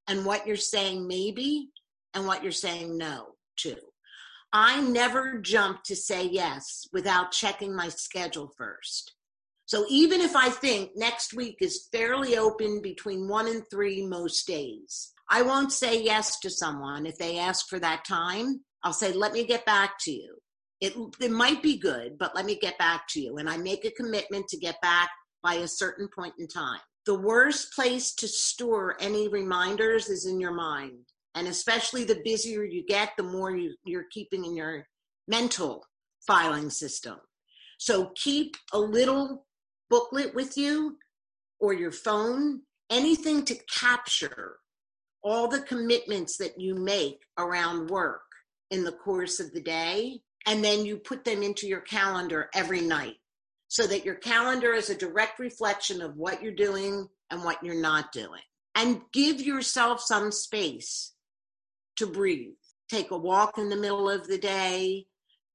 and 0.08 0.28
what 0.28 0.46
you're 0.46 0.58
saying 0.58 1.08
maybe 1.08 1.70
and 2.14 2.28
what 2.28 2.44
you're 2.44 2.52
saying 2.52 3.00
no 3.00 3.30
to. 3.62 3.76
I 4.54 4.80
never 4.80 5.40
jump 5.40 5.84
to 5.86 5.96
say 5.96 6.24
yes 6.24 6.88
without 6.94 7.32
checking 7.32 7.76
my 7.76 7.90
schedule 7.90 8.54
first. 8.56 9.15
So 9.68 9.86
even 9.90 10.22
if 10.22 10.36
I 10.36 10.50
think 10.50 10.92
next 10.96 11.34
week 11.34 11.58
is 11.60 11.88
fairly 11.92 12.38
open 12.38 12.82
between 12.82 13.28
one 13.28 13.48
and 13.48 13.64
three 13.72 14.06
most 14.06 14.46
days, 14.46 15.12
I 15.30 15.42
won't 15.42 15.72
say 15.72 16.04
yes 16.04 16.40
to 16.42 16.50
someone 16.50 17.06
if 17.06 17.18
they 17.18 17.40
ask 17.40 17.68
for 17.68 17.80
that 17.80 18.06
time. 18.06 18.62
I'll 18.84 18.94
say, 18.94 19.12
let 19.12 19.34
me 19.34 19.44
get 19.44 19.66
back 19.66 19.96
to 20.02 20.12
you. 20.12 20.38
It, 20.82 20.94
it 21.20 21.32
might 21.32 21.64
be 21.64 21.78
good, 21.78 22.18
but 22.20 22.36
let 22.36 22.46
me 22.46 22.60
get 22.62 22.78
back 22.78 23.08
to 23.10 23.22
you. 23.22 23.38
And 23.38 23.50
I 23.50 23.58
make 23.58 23.86
a 23.86 23.92
commitment 23.92 24.48
to 24.50 24.58
get 24.58 24.80
back 24.82 25.10
by 25.42 25.56
a 25.56 25.68
certain 25.68 26.08
point 26.16 26.34
in 26.38 26.48
time. 26.48 26.80
The 27.08 27.20
worst 27.20 27.74
place 27.74 28.14
to 28.16 28.28
store 28.28 28.96
any 29.00 29.28
reminders 29.28 30.10
is 30.10 30.28
in 30.28 30.40
your 30.40 30.54
mind. 30.54 31.00
And 31.34 31.48
especially 31.48 32.04
the 32.04 32.22
busier 32.24 32.64
you 32.64 32.86
get, 32.86 33.12
the 33.18 33.24
more 33.24 33.56
you, 33.56 33.76
you're 33.84 34.06
keeping 34.12 34.46
in 34.46 34.56
your 34.56 34.86
mental 35.28 35.86
filing 36.28 36.70
system. 36.70 37.18
So 37.80 38.12
keep 38.16 38.56
a 38.72 38.80
little 38.80 39.46
booklet 39.90 40.34
with 40.36 40.58
you 40.58 40.98
or 41.60 41.74
your 41.74 41.92
phone, 41.92 42.62
anything 42.90 43.46
to 43.46 43.56
capture 43.74 44.58
all 45.24 45.48
the 45.48 45.62
commitments 45.62 46.38
that 46.38 46.60
you 46.60 46.76
make 46.76 47.22
around 47.38 47.90
work 47.90 48.22
in 48.72 48.84
the 48.84 48.92
course 48.92 49.40
of 49.40 49.52
the 49.54 49.62
day. 49.62 50.20
And 50.48 50.64
then 50.64 50.86
you 50.86 50.98
put 50.98 51.24
them 51.26 51.42
into 51.42 51.68
your 51.68 51.82
calendar 51.82 52.50
every 52.54 52.82
night. 52.82 53.16
so 53.68 53.88
that 53.88 54.06
your 54.06 54.16
calendar 54.16 54.74
is 54.74 54.90
a 54.90 54.96
direct 54.98 55.40
reflection 55.40 56.02
of 56.02 56.16
what 56.16 56.42
you're 56.42 56.52
doing 56.54 57.08
and 57.32 57.44
what 57.44 57.62
you're 57.64 57.82
not 57.82 58.12
doing. 58.12 58.42
And 58.76 59.02
give 59.12 59.42
yourself 59.42 60.02
some 60.02 60.32
space 60.32 61.14
to 61.98 62.06
breathe. 62.06 62.54
Take 62.90 63.12
a 63.12 63.18
walk 63.18 63.58
in 63.58 63.70
the 63.70 63.76
middle 63.76 64.10
of 64.10 64.28
the 64.28 64.38
day. 64.38 65.08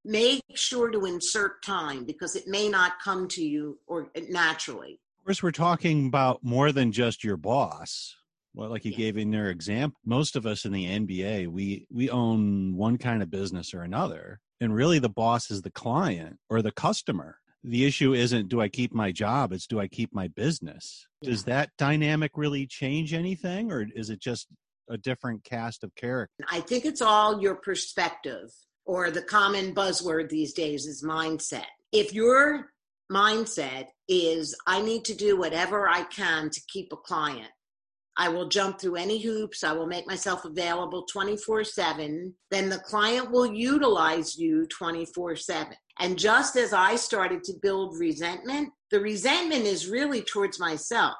Make 0.04 0.42
sure 0.54 0.90
to 0.90 1.04
insert 1.04 1.62
time 1.62 2.04
because 2.04 2.34
it 2.36 2.48
may 2.48 2.68
not 2.68 3.00
come 3.02 3.28
to 3.28 3.44
you 3.44 3.78
or 3.86 4.10
uh, 4.16 4.20
naturally. 4.28 5.00
Of 5.18 5.26
course, 5.26 5.42
we're 5.42 5.50
talking 5.50 6.06
about 6.06 6.42
more 6.42 6.72
than 6.72 6.92
just 6.92 7.22
your 7.22 7.36
boss. 7.36 8.16
Well, 8.54 8.70
like 8.70 8.84
you 8.84 8.92
yeah. 8.92 8.98
gave 8.98 9.16
in 9.16 9.32
your 9.32 9.50
example, 9.50 10.00
most 10.04 10.36
of 10.36 10.46
us 10.46 10.64
in 10.64 10.72
the 10.72 10.86
NBA, 10.86 11.48
we 11.48 11.86
we 11.90 12.10
own 12.10 12.74
one 12.74 12.98
kind 12.98 13.22
of 13.22 13.30
business 13.30 13.74
or 13.74 13.82
another, 13.82 14.40
and 14.60 14.74
really 14.74 14.98
the 14.98 15.08
boss 15.08 15.50
is 15.50 15.62
the 15.62 15.70
client 15.70 16.38
or 16.48 16.62
the 16.62 16.72
customer. 16.72 17.36
The 17.62 17.84
issue 17.84 18.14
isn't 18.14 18.48
do 18.48 18.60
I 18.60 18.68
keep 18.68 18.92
my 18.92 19.12
job; 19.12 19.52
it's 19.52 19.66
do 19.66 19.78
I 19.78 19.86
keep 19.86 20.12
my 20.12 20.28
business. 20.28 21.06
Yeah. 21.20 21.30
Does 21.30 21.44
that 21.44 21.70
dynamic 21.78 22.32
really 22.34 22.66
change 22.66 23.12
anything, 23.12 23.70
or 23.70 23.86
is 23.94 24.10
it 24.10 24.20
just 24.20 24.48
a 24.88 24.98
different 24.98 25.44
cast 25.44 25.84
of 25.84 25.94
characters? 25.94 26.46
I 26.50 26.60
think 26.60 26.84
it's 26.84 27.02
all 27.02 27.40
your 27.40 27.54
perspective, 27.54 28.50
or 28.86 29.10
the 29.10 29.22
common 29.22 29.74
buzzword 29.74 30.28
these 30.28 30.52
days 30.52 30.86
is 30.86 31.04
mindset. 31.04 31.66
If 31.92 32.12
your 32.12 32.70
mindset 33.12 33.86
is 34.08 34.56
I 34.66 34.82
need 34.82 35.04
to 35.06 35.14
do 35.14 35.36
whatever 35.36 35.88
I 35.88 36.04
can 36.04 36.50
to 36.50 36.60
keep 36.68 36.92
a 36.92 36.96
client 36.96 37.50
I 38.20 38.28
will 38.28 38.48
jump 38.48 38.78
through 38.78 38.96
any 38.96 39.18
hoops. 39.18 39.64
I 39.64 39.72
will 39.72 39.86
make 39.86 40.06
myself 40.06 40.44
available 40.44 41.04
24 41.04 41.64
7. 41.64 42.34
Then 42.50 42.68
the 42.68 42.78
client 42.80 43.30
will 43.30 43.46
utilize 43.46 44.36
you 44.36 44.66
24 44.66 45.36
7. 45.36 45.72
And 46.00 46.18
just 46.18 46.56
as 46.56 46.74
I 46.74 46.96
started 46.96 47.42
to 47.44 47.54
build 47.62 47.98
resentment, 47.98 48.74
the 48.90 49.00
resentment 49.00 49.64
is 49.64 49.88
really 49.88 50.20
towards 50.20 50.60
myself 50.60 51.16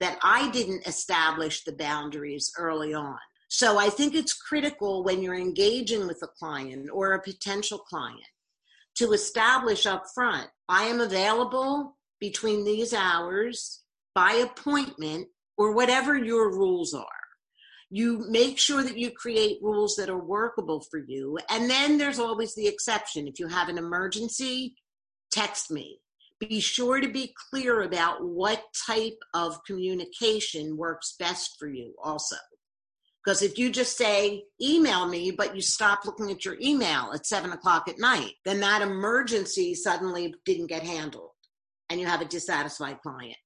that 0.00 0.18
I 0.22 0.50
didn't 0.50 0.86
establish 0.86 1.64
the 1.64 1.72
boundaries 1.72 2.52
early 2.58 2.92
on. 2.92 3.16
So 3.54 3.76
I 3.76 3.90
think 3.90 4.14
it's 4.14 4.32
critical 4.32 5.04
when 5.04 5.20
you're 5.20 5.34
engaging 5.34 6.06
with 6.06 6.22
a 6.22 6.26
client 6.26 6.88
or 6.90 7.12
a 7.12 7.22
potential 7.22 7.80
client 7.80 8.24
to 8.94 9.12
establish 9.12 9.84
up 9.84 10.04
front 10.14 10.48
I 10.70 10.84
am 10.84 11.02
available 11.02 11.98
between 12.18 12.64
these 12.64 12.94
hours 12.94 13.82
by 14.14 14.32
appointment 14.32 15.28
or 15.58 15.74
whatever 15.74 16.16
your 16.16 16.56
rules 16.56 16.94
are. 16.94 17.04
You 17.90 18.24
make 18.30 18.58
sure 18.58 18.82
that 18.82 18.96
you 18.96 19.10
create 19.10 19.58
rules 19.60 19.96
that 19.96 20.08
are 20.08 20.24
workable 20.24 20.80
for 20.90 21.00
you. 21.06 21.36
And 21.50 21.68
then 21.68 21.98
there's 21.98 22.18
always 22.18 22.54
the 22.54 22.68
exception. 22.68 23.28
If 23.28 23.38
you 23.38 23.48
have 23.48 23.68
an 23.68 23.76
emergency, 23.76 24.76
text 25.30 25.70
me. 25.70 25.98
Be 26.40 26.60
sure 26.60 27.02
to 27.02 27.08
be 27.08 27.34
clear 27.50 27.82
about 27.82 28.24
what 28.24 28.64
type 28.86 29.18
of 29.34 29.62
communication 29.66 30.78
works 30.78 31.16
best 31.18 31.56
for 31.58 31.68
you, 31.68 31.94
also. 32.02 32.36
Because 33.24 33.42
if 33.42 33.56
you 33.56 33.70
just 33.70 33.96
say, 33.96 34.44
email 34.60 35.06
me, 35.06 35.30
but 35.30 35.54
you 35.54 35.62
stop 35.62 36.04
looking 36.04 36.30
at 36.30 36.44
your 36.44 36.56
email 36.60 37.12
at 37.14 37.26
seven 37.26 37.52
o'clock 37.52 37.88
at 37.88 38.00
night, 38.00 38.32
then 38.44 38.58
that 38.60 38.82
emergency 38.82 39.74
suddenly 39.74 40.34
didn't 40.44 40.66
get 40.66 40.82
handled 40.82 41.30
and 41.88 42.00
you 42.00 42.06
have 42.06 42.20
a 42.20 42.26
dissatisfied 42.26 42.98
client. 43.00 43.36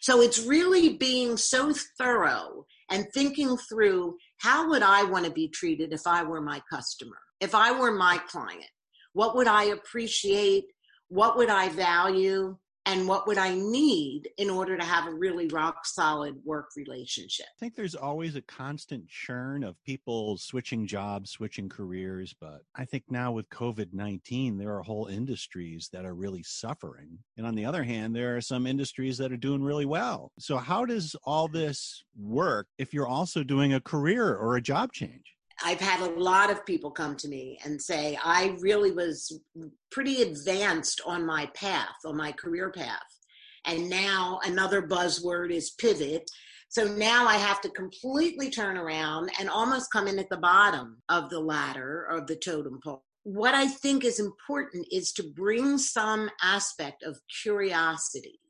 So 0.00 0.22
it's 0.22 0.46
really 0.46 0.96
being 0.96 1.36
so 1.36 1.74
thorough 1.98 2.64
and 2.90 3.06
thinking 3.12 3.56
through 3.68 4.16
how 4.38 4.70
would 4.70 4.82
I 4.82 5.04
want 5.04 5.26
to 5.26 5.30
be 5.30 5.48
treated 5.48 5.92
if 5.92 6.06
I 6.06 6.22
were 6.22 6.40
my 6.40 6.62
customer, 6.72 7.18
if 7.40 7.54
I 7.54 7.78
were 7.78 7.92
my 7.92 8.18
client? 8.28 8.70
What 9.12 9.36
would 9.36 9.48
I 9.48 9.64
appreciate? 9.64 10.64
What 11.08 11.36
would 11.36 11.50
I 11.50 11.68
value? 11.68 12.56
And 12.86 13.06
what 13.06 13.26
would 13.26 13.38
I 13.38 13.54
need 13.54 14.30
in 14.38 14.48
order 14.48 14.76
to 14.76 14.84
have 14.84 15.06
a 15.06 15.14
really 15.14 15.48
rock 15.48 15.84
solid 15.84 16.36
work 16.44 16.70
relationship? 16.76 17.46
I 17.46 17.58
think 17.58 17.74
there's 17.74 17.94
always 17.94 18.36
a 18.36 18.42
constant 18.42 19.06
churn 19.08 19.64
of 19.64 19.82
people 19.84 20.38
switching 20.38 20.86
jobs, 20.86 21.30
switching 21.30 21.68
careers. 21.68 22.34
But 22.40 22.62
I 22.74 22.84
think 22.84 23.04
now 23.10 23.32
with 23.32 23.48
COVID 23.50 23.92
19, 23.92 24.56
there 24.56 24.74
are 24.76 24.82
whole 24.82 25.06
industries 25.06 25.88
that 25.92 26.04
are 26.04 26.14
really 26.14 26.42
suffering. 26.42 27.18
And 27.36 27.46
on 27.46 27.54
the 27.54 27.66
other 27.66 27.82
hand, 27.82 28.16
there 28.16 28.36
are 28.36 28.40
some 28.40 28.66
industries 28.66 29.18
that 29.18 29.32
are 29.32 29.36
doing 29.36 29.62
really 29.62 29.86
well. 29.86 30.32
So, 30.38 30.56
how 30.56 30.84
does 30.84 31.14
all 31.24 31.48
this 31.48 32.02
work 32.16 32.66
if 32.78 32.94
you're 32.94 33.06
also 33.06 33.42
doing 33.42 33.74
a 33.74 33.80
career 33.80 34.34
or 34.34 34.56
a 34.56 34.62
job 34.62 34.92
change? 34.92 35.36
I've 35.62 35.80
had 35.80 36.00
a 36.00 36.18
lot 36.18 36.50
of 36.50 36.64
people 36.64 36.90
come 36.90 37.16
to 37.16 37.28
me 37.28 37.58
and 37.64 37.80
say, 37.80 38.18
I 38.22 38.56
really 38.60 38.92
was 38.92 39.40
pretty 39.90 40.22
advanced 40.22 41.00
on 41.06 41.26
my 41.26 41.46
path, 41.54 41.96
on 42.06 42.16
my 42.16 42.32
career 42.32 42.70
path. 42.70 43.02
And 43.66 43.90
now 43.90 44.40
another 44.44 44.80
buzzword 44.82 45.50
is 45.50 45.70
pivot. 45.70 46.30
So 46.68 46.84
now 46.84 47.26
I 47.26 47.36
have 47.36 47.60
to 47.62 47.68
completely 47.70 48.48
turn 48.48 48.78
around 48.78 49.30
and 49.38 49.50
almost 49.50 49.92
come 49.92 50.06
in 50.06 50.18
at 50.18 50.30
the 50.30 50.38
bottom 50.38 51.02
of 51.08 51.28
the 51.28 51.40
ladder 51.40 52.04
of 52.04 52.26
the 52.26 52.36
totem 52.36 52.80
pole. 52.82 53.04
What 53.24 53.54
I 53.54 53.66
think 53.66 54.04
is 54.04 54.18
important 54.18 54.86
is 54.90 55.12
to 55.12 55.22
bring 55.22 55.76
some 55.76 56.30
aspect 56.42 57.02
of 57.02 57.20
curiosity, 57.42 58.40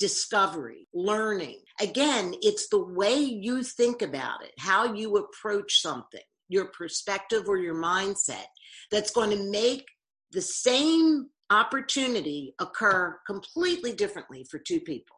discovery, 0.00 0.88
learning. 0.92 1.60
Again, 1.80 2.34
it's 2.42 2.68
the 2.68 2.82
way 2.82 3.18
you 3.18 3.62
think 3.62 4.02
about 4.02 4.42
it, 4.42 4.52
how 4.58 4.94
you 4.94 5.16
approach 5.16 5.80
something 5.80 6.20
your 6.48 6.66
perspective 6.66 7.44
or 7.48 7.58
your 7.58 7.74
mindset 7.74 8.46
that's 8.90 9.10
going 9.10 9.30
to 9.30 9.50
make 9.50 9.86
the 10.32 10.42
same 10.42 11.28
opportunity 11.50 12.54
occur 12.60 13.18
completely 13.26 13.92
differently 13.92 14.44
for 14.50 14.58
two 14.58 14.80
people. 14.80 15.16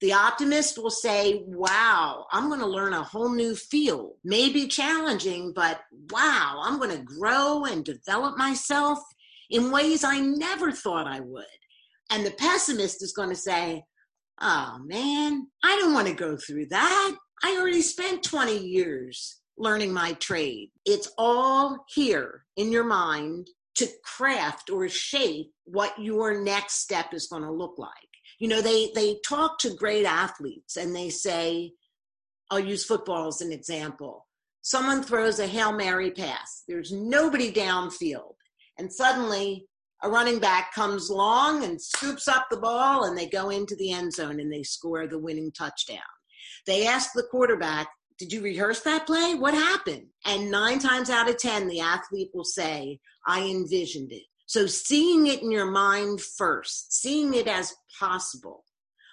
The 0.00 0.12
optimist 0.12 0.78
will 0.78 0.90
say, 0.90 1.42
Wow, 1.46 2.26
I'm 2.30 2.48
going 2.48 2.60
to 2.60 2.66
learn 2.66 2.92
a 2.92 3.02
whole 3.02 3.34
new 3.34 3.56
field. 3.56 4.12
Maybe 4.22 4.68
challenging, 4.68 5.52
but 5.54 5.80
wow, 6.12 6.60
I'm 6.62 6.78
going 6.78 6.96
to 6.96 7.02
grow 7.02 7.64
and 7.64 7.84
develop 7.84 8.38
myself 8.38 9.00
in 9.50 9.72
ways 9.72 10.04
I 10.04 10.20
never 10.20 10.70
thought 10.70 11.08
I 11.08 11.20
would. 11.20 11.44
And 12.10 12.24
the 12.24 12.30
pessimist 12.30 13.02
is 13.02 13.12
going 13.12 13.30
to 13.30 13.36
say, 13.36 13.82
Oh 14.40 14.78
man, 14.84 15.48
I 15.64 15.76
don't 15.80 15.94
want 15.94 16.06
to 16.06 16.14
go 16.14 16.36
through 16.36 16.66
that. 16.66 17.16
I 17.42 17.56
already 17.56 17.82
spent 17.82 18.22
20 18.22 18.56
years 18.56 19.40
learning 19.58 19.92
my 19.92 20.12
trade. 20.14 20.70
It's 20.84 21.10
all 21.18 21.84
here 21.88 22.44
in 22.56 22.70
your 22.70 22.84
mind 22.84 23.48
to 23.76 23.88
craft 24.04 24.70
or 24.70 24.88
shape 24.88 25.52
what 25.64 25.98
your 25.98 26.42
next 26.42 26.80
step 26.80 27.12
is 27.12 27.28
going 27.28 27.42
to 27.42 27.52
look 27.52 27.78
like. 27.78 27.92
You 28.38 28.48
know, 28.48 28.60
they 28.60 28.90
they 28.94 29.18
talk 29.26 29.58
to 29.60 29.74
great 29.74 30.04
athletes 30.04 30.76
and 30.76 30.94
they 30.94 31.10
say, 31.10 31.72
I'll 32.50 32.60
use 32.60 32.84
football 32.84 33.28
as 33.28 33.40
an 33.40 33.52
example. 33.52 34.26
Someone 34.62 35.02
throws 35.02 35.38
a 35.38 35.46
Hail 35.46 35.72
Mary 35.72 36.10
pass. 36.10 36.62
There's 36.68 36.92
nobody 36.92 37.52
downfield. 37.52 38.34
And 38.78 38.92
suddenly 38.92 39.66
a 40.02 40.08
running 40.08 40.38
back 40.38 40.72
comes 40.72 41.10
long 41.10 41.64
and 41.64 41.80
scoops 41.80 42.28
up 42.28 42.46
the 42.50 42.58
ball 42.58 43.04
and 43.04 43.18
they 43.18 43.26
go 43.26 43.50
into 43.50 43.74
the 43.76 43.92
end 43.92 44.12
zone 44.12 44.38
and 44.40 44.52
they 44.52 44.62
score 44.62 45.06
the 45.06 45.18
winning 45.18 45.50
touchdown. 45.52 45.98
They 46.66 46.86
ask 46.86 47.10
the 47.14 47.26
quarterback, 47.30 47.88
did 48.18 48.32
you 48.32 48.42
rehearse 48.42 48.80
that 48.80 49.06
play? 49.06 49.34
What 49.34 49.54
happened? 49.54 50.06
And 50.26 50.50
nine 50.50 50.78
times 50.78 51.10
out 51.10 51.28
of 51.28 51.38
10, 51.38 51.68
the 51.68 51.80
athlete 51.80 52.30
will 52.34 52.44
say, 52.44 52.98
I 53.26 53.42
envisioned 53.42 54.12
it. 54.12 54.24
So 54.46 54.66
seeing 54.66 55.26
it 55.26 55.42
in 55.42 55.50
your 55.50 55.70
mind 55.70 56.20
first, 56.20 57.00
seeing 57.00 57.34
it 57.34 57.46
as 57.46 57.74
possible, 57.98 58.64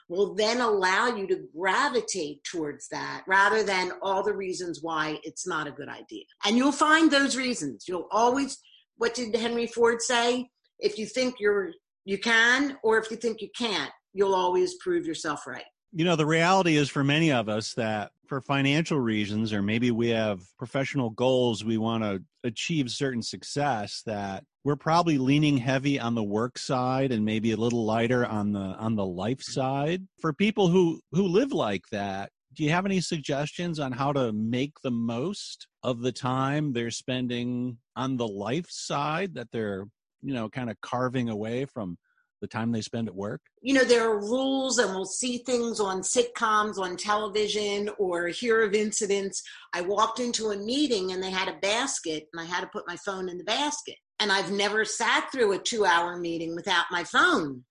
will 0.08 0.36
then 0.36 0.62
allow 0.62 1.08
you 1.08 1.28
to 1.28 1.44
gravitate 1.58 2.44
towards 2.44 2.88
that 2.90 3.24
rather 3.28 3.64
than 3.64 3.92
all 4.02 4.24
the 4.24 4.36
reasons 4.36 4.80
why 4.82 5.20
it's 5.24 5.48
not 5.48 5.68
a 5.68 5.72
good 5.72 5.90
idea. 5.90 6.24
And 6.46 6.58
you'll 6.58 6.72
find 6.72 7.10
those 7.10 7.36
reasons. 7.36 7.86
You'll 7.88 8.08
always, 8.12 8.58
what 8.98 9.14
did 9.14 9.36
Henry 9.36 9.68
Ford 9.68 10.02
say? 10.02 10.50
If 10.80 10.98
you 10.98 11.06
think 11.06 11.36
you're, 11.40 11.72
you 12.06 12.18
can, 12.20 12.78
or 12.84 12.98
if 12.98 13.10
you 13.10 13.18
think 13.18 13.42
you 13.42 13.50
can't, 13.58 13.92
you'll 14.14 14.36
always 14.36 14.76
prove 14.76 15.06
yourself 15.06 15.48
right. 15.48 15.66
You 15.98 16.04
know, 16.04 16.18
the 16.18 16.26
reality 16.26 16.76
is 16.76 16.90
for 16.90 17.06
many 17.06 17.32
of 17.32 17.48
us 17.48 17.74
that 17.76 18.12
for 18.28 18.42
financial 18.42 19.00
reasons, 19.00 19.54
or 19.54 19.62
maybe 19.62 19.92
we 19.92 20.10
have 20.10 20.42
professional 20.58 21.10
goals, 21.10 21.64
we 21.64 21.78
want 21.78 22.04
to 22.04 22.22
achieve 22.44 22.92
certain 22.92 23.22
success 23.22 24.04
that 24.06 24.44
we're 24.66 24.76
probably 24.76 25.18
leaning 25.18 25.56
heavy 25.56 25.98
on 25.98 26.14
the 26.14 26.22
work 26.22 26.58
side 26.58 27.14
and 27.14 27.24
maybe 27.24 27.54
a 27.54 27.56
little 27.56 27.86
lighter 27.86 28.26
on 28.26 28.52
the 28.52 28.60
on 28.60 28.98
the 28.98 29.06
life 29.06 29.42
side. 29.42 30.06
For 30.20 30.34
people 30.34 30.68
who 30.68 31.00
who 31.14 31.30
live 31.30 31.54
like 31.54 31.84
that, 31.94 32.30
do 32.54 32.66
you 32.66 32.72
have 32.72 32.86
any 32.86 33.00
suggestions 33.00 33.80
on 33.80 33.94
how 33.94 34.12
to 34.12 34.34
make 34.34 34.74
the 34.84 34.92
most 34.92 35.66
of 35.82 36.02
the 36.02 36.12
time 36.12 36.74
they're 36.74 36.92
spending 36.92 37.78
on 37.96 38.18
the 38.18 38.28
life 38.28 38.70
side 38.70 39.36
that 39.36 39.50
they're, 39.54 39.86
you 40.22 40.34
know, 40.34 40.50
kind 40.50 40.70
of 40.70 40.76
carving 40.82 41.30
away 41.30 41.64
from 41.64 41.98
the 42.42 42.48
time 42.48 42.72
they 42.72 42.82
spend 42.82 43.08
at 43.08 43.16
work? 43.16 43.42
You 43.62 43.74
know, 43.74 43.84
there 43.84 44.10
are 44.10 44.20
rules, 44.20 44.78
and 44.78 44.94
we'll 44.94 45.06
see 45.06 45.40
things 45.40 45.80
on 45.80 46.02
sitcoms, 46.02 46.78
on 46.78 46.98
television, 46.98 47.90
or 47.98 48.28
hear 48.28 48.64
of 48.64 48.74
incidents. 48.74 49.42
I 49.74 49.82
walked 49.82 50.20
into 50.20 50.50
a 50.50 50.58
meeting 50.58 51.12
and 51.12 51.24
they 51.24 51.32
had 51.32 51.48
a 51.48 51.60
basket, 51.60 52.28
and 52.34 52.42
I 52.42 52.46
had 52.46 52.62
to 52.62 52.70
put 52.72 52.88
my 52.88 52.98
phone 52.98 53.30
in 53.30 53.38
the 53.38 53.44
basket. 53.44 53.96
And 54.20 54.32
I've 54.32 54.52
never 54.52 54.86
sat 54.86 55.32
through 55.32 55.54
a 55.54 55.60
two 55.60 55.86
hour 55.86 56.18
meeting 56.18 56.56
without 56.56 56.86
my 56.92 57.04
phone. 57.04 57.64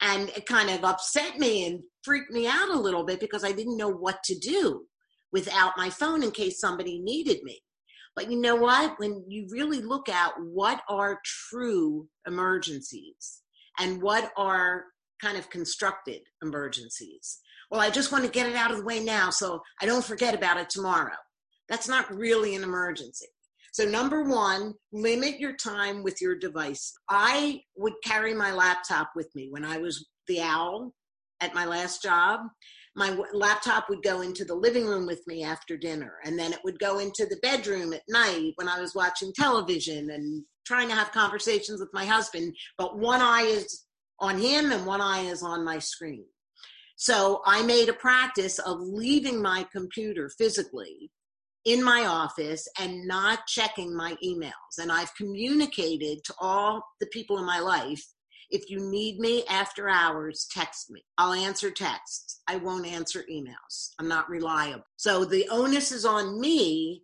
And 0.00 0.28
it 0.30 0.46
kind 0.46 0.70
of 0.70 0.84
upset 0.84 1.38
me 1.38 1.66
and 1.66 1.80
freaked 2.02 2.30
me 2.30 2.46
out 2.46 2.68
a 2.68 2.78
little 2.78 3.04
bit 3.04 3.20
because 3.20 3.44
I 3.44 3.52
didn't 3.52 3.78
know 3.78 3.88
what 3.88 4.22
to 4.24 4.38
do 4.38 4.82
without 5.32 5.72
my 5.76 5.90
phone 5.90 6.22
in 6.22 6.30
case 6.30 6.60
somebody 6.60 6.98
needed 6.98 7.42
me. 7.42 7.60
But 8.14 8.30
you 8.30 8.40
know 8.40 8.56
what? 8.56 8.98
When 8.98 9.24
you 9.28 9.46
really 9.50 9.80
look 9.80 10.08
at 10.08 10.32
what 10.38 10.82
are 10.88 11.20
true 11.24 12.08
emergencies 12.26 13.42
and 13.78 14.02
what 14.02 14.32
are 14.36 14.84
kind 15.22 15.36
of 15.38 15.50
constructed 15.50 16.20
emergencies, 16.42 17.40
well, 17.70 17.80
I 17.80 17.90
just 17.90 18.12
want 18.12 18.24
to 18.24 18.30
get 18.30 18.48
it 18.48 18.56
out 18.56 18.70
of 18.70 18.78
the 18.78 18.84
way 18.84 19.00
now 19.00 19.30
so 19.30 19.60
I 19.80 19.86
don't 19.86 20.04
forget 20.04 20.34
about 20.34 20.58
it 20.58 20.70
tomorrow. 20.70 21.16
That's 21.68 21.88
not 21.88 22.14
really 22.14 22.54
an 22.54 22.62
emergency. 22.62 23.26
So, 23.72 23.84
number 23.84 24.22
one, 24.22 24.72
limit 24.92 25.38
your 25.38 25.54
time 25.54 26.02
with 26.02 26.22
your 26.22 26.34
device. 26.34 26.94
I 27.10 27.60
would 27.76 27.92
carry 28.04 28.32
my 28.32 28.52
laptop 28.52 29.10
with 29.14 29.28
me 29.34 29.48
when 29.50 29.64
I 29.64 29.78
was 29.78 30.06
the 30.28 30.40
owl 30.40 30.94
at 31.40 31.54
my 31.54 31.66
last 31.66 32.02
job. 32.02 32.40
My 32.94 33.14
laptop 33.34 33.90
would 33.90 34.02
go 34.02 34.22
into 34.22 34.46
the 34.46 34.54
living 34.54 34.86
room 34.86 35.06
with 35.06 35.20
me 35.26 35.44
after 35.44 35.76
dinner, 35.76 36.14
and 36.24 36.38
then 36.38 36.54
it 36.54 36.60
would 36.64 36.78
go 36.78 37.00
into 37.00 37.26
the 37.26 37.36
bedroom 37.42 37.92
at 37.92 38.00
night 38.08 38.52
when 38.54 38.68
I 38.68 38.80
was 38.80 38.94
watching 38.94 39.32
television 39.34 40.08
and 40.10 40.42
trying 40.66 40.88
to 40.88 40.94
have 40.94 41.12
conversations 41.12 41.80
with 41.80 41.90
my 41.92 42.04
husband. 42.04 42.54
But 42.76 42.98
one 42.98 43.20
eye 43.20 43.46
is 43.46 43.84
on 44.20 44.38
him 44.38 44.72
and 44.72 44.86
one 44.86 45.00
eye 45.00 45.20
is 45.20 45.42
on 45.42 45.64
my 45.64 45.78
screen. 45.78 46.24
So 46.96 47.42
I 47.44 47.62
made 47.62 47.88
a 47.88 47.94
practice 47.94 48.58
of 48.58 48.80
leaving 48.80 49.40
my 49.40 49.66
computer 49.70 50.30
physically 50.38 51.10
in 51.66 51.82
my 51.82 52.06
office 52.06 52.66
and 52.78 53.06
not 53.06 53.46
checking 53.46 53.94
my 53.94 54.16
emails. 54.24 54.78
And 54.80 54.90
I've 54.90 55.14
communicated 55.14 56.24
to 56.24 56.34
all 56.40 56.82
the 57.00 57.06
people 57.08 57.38
in 57.38 57.44
my 57.44 57.60
life 57.60 58.02
if 58.50 58.70
you 58.70 58.78
need 58.78 59.18
me 59.18 59.44
after 59.48 59.88
hours, 59.88 60.46
text 60.50 60.90
me. 60.90 61.04
I'll 61.18 61.32
answer 61.32 61.70
texts. 61.70 62.42
I 62.46 62.56
won't 62.56 62.86
answer 62.86 63.24
emails. 63.30 63.90
I'm 63.98 64.08
not 64.08 64.30
reliable. 64.30 64.84
So 64.96 65.24
the 65.24 65.48
onus 65.50 65.90
is 65.90 66.04
on 66.04 66.40
me 66.40 67.02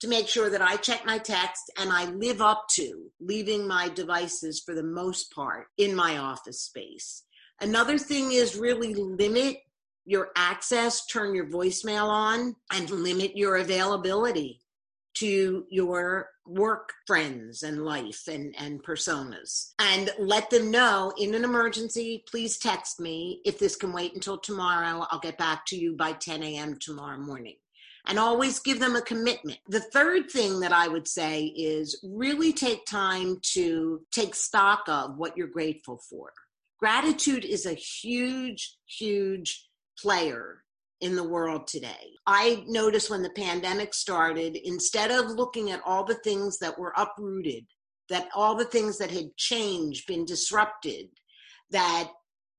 to 0.00 0.08
make 0.08 0.28
sure 0.28 0.50
that 0.50 0.62
I 0.62 0.76
check 0.76 1.04
my 1.04 1.18
text 1.18 1.70
and 1.78 1.90
I 1.92 2.04
live 2.06 2.40
up 2.40 2.66
to 2.72 3.10
leaving 3.20 3.66
my 3.66 3.88
devices 3.88 4.62
for 4.64 4.74
the 4.74 4.82
most 4.82 5.32
part 5.32 5.66
in 5.76 5.94
my 5.94 6.18
office 6.18 6.62
space. 6.62 7.24
Another 7.60 7.98
thing 7.98 8.32
is 8.32 8.56
really 8.56 8.94
limit 8.94 9.58
your 10.04 10.28
access, 10.36 11.04
turn 11.06 11.34
your 11.34 11.46
voicemail 11.46 12.08
on, 12.08 12.54
and 12.72 12.90
limit 12.90 13.36
your 13.36 13.56
availability 13.56 14.60
to 15.14 15.66
your 15.68 16.30
work 16.46 16.92
friends 17.06 17.62
and 17.62 17.84
life 17.84 18.22
and, 18.28 18.54
and 18.58 18.82
personas. 18.82 19.72
And 19.80 20.10
let 20.18 20.48
them 20.48 20.70
know 20.70 21.12
in 21.18 21.34
an 21.34 21.44
emergency, 21.44 22.24
please 22.30 22.56
text 22.56 23.00
me. 23.00 23.40
If 23.44 23.58
this 23.58 23.76
can 23.76 23.92
wait 23.92 24.14
until 24.14 24.38
tomorrow, 24.38 25.06
I'll 25.10 25.18
get 25.18 25.36
back 25.36 25.66
to 25.66 25.76
you 25.76 25.96
by 25.96 26.12
10 26.12 26.42
a.m. 26.42 26.78
tomorrow 26.80 27.18
morning. 27.18 27.56
And 28.08 28.18
always 28.18 28.58
give 28.58 28.80
them 28.80 28.96
a 28.96 29.02
commitment. 29.02 29.58
The 29.68 29.80
third 29.80 30.30
thing 30.30 30.60
that 30.60 30.72
I 30.72 30.88
would 30.88 31.06
say 31.06 31.44
is 31.44 32.02
really 32.02 32.54
take 32.54 32.86
time 32.86 33.38
to 33.52 34.00
take 34.10 34.34
stock 34.34 34.84
of 34.88 35.18
what 35.18 35.36
you're 35.36 35.46
grateful 35.46 36.00
for. 36.08 36.32
Gratitude 36.80 37.44
is 37.44 37.66
a 37.66 37.74
huge, 37.74 38.76
huge 38.86 39.68
player 39.98 40.62
in 41.00 41.16
the 41.16 41.28
world 41.28 41.66
today. 41.66 42.14
I 42.26 42.64
noticed 42.66 43.10
when 43.10 43.22
the 43.22 43.30
pandemic 43.30 43.92
started, 43.92 44.56
instead 44.56 45.10
of 45.10 45.30
looking 45.30 45.70
at 45.70 45.82
all 45.84 46.04
the 46.04 46.18
things 46.24 46.58
that 46.60 46.78
were 46.78 46.94
uprooted, 46.96 47.66
that 48.08 48.28
all 48.34 48.56
the 48.56 48.64
things 48.64 48.96
that 48.98 49.10
had 49.10 49.36
changed, 49.36 50.06
been 50.06 50.24
disrupted, 50.24 51.08
that 51.70 52.10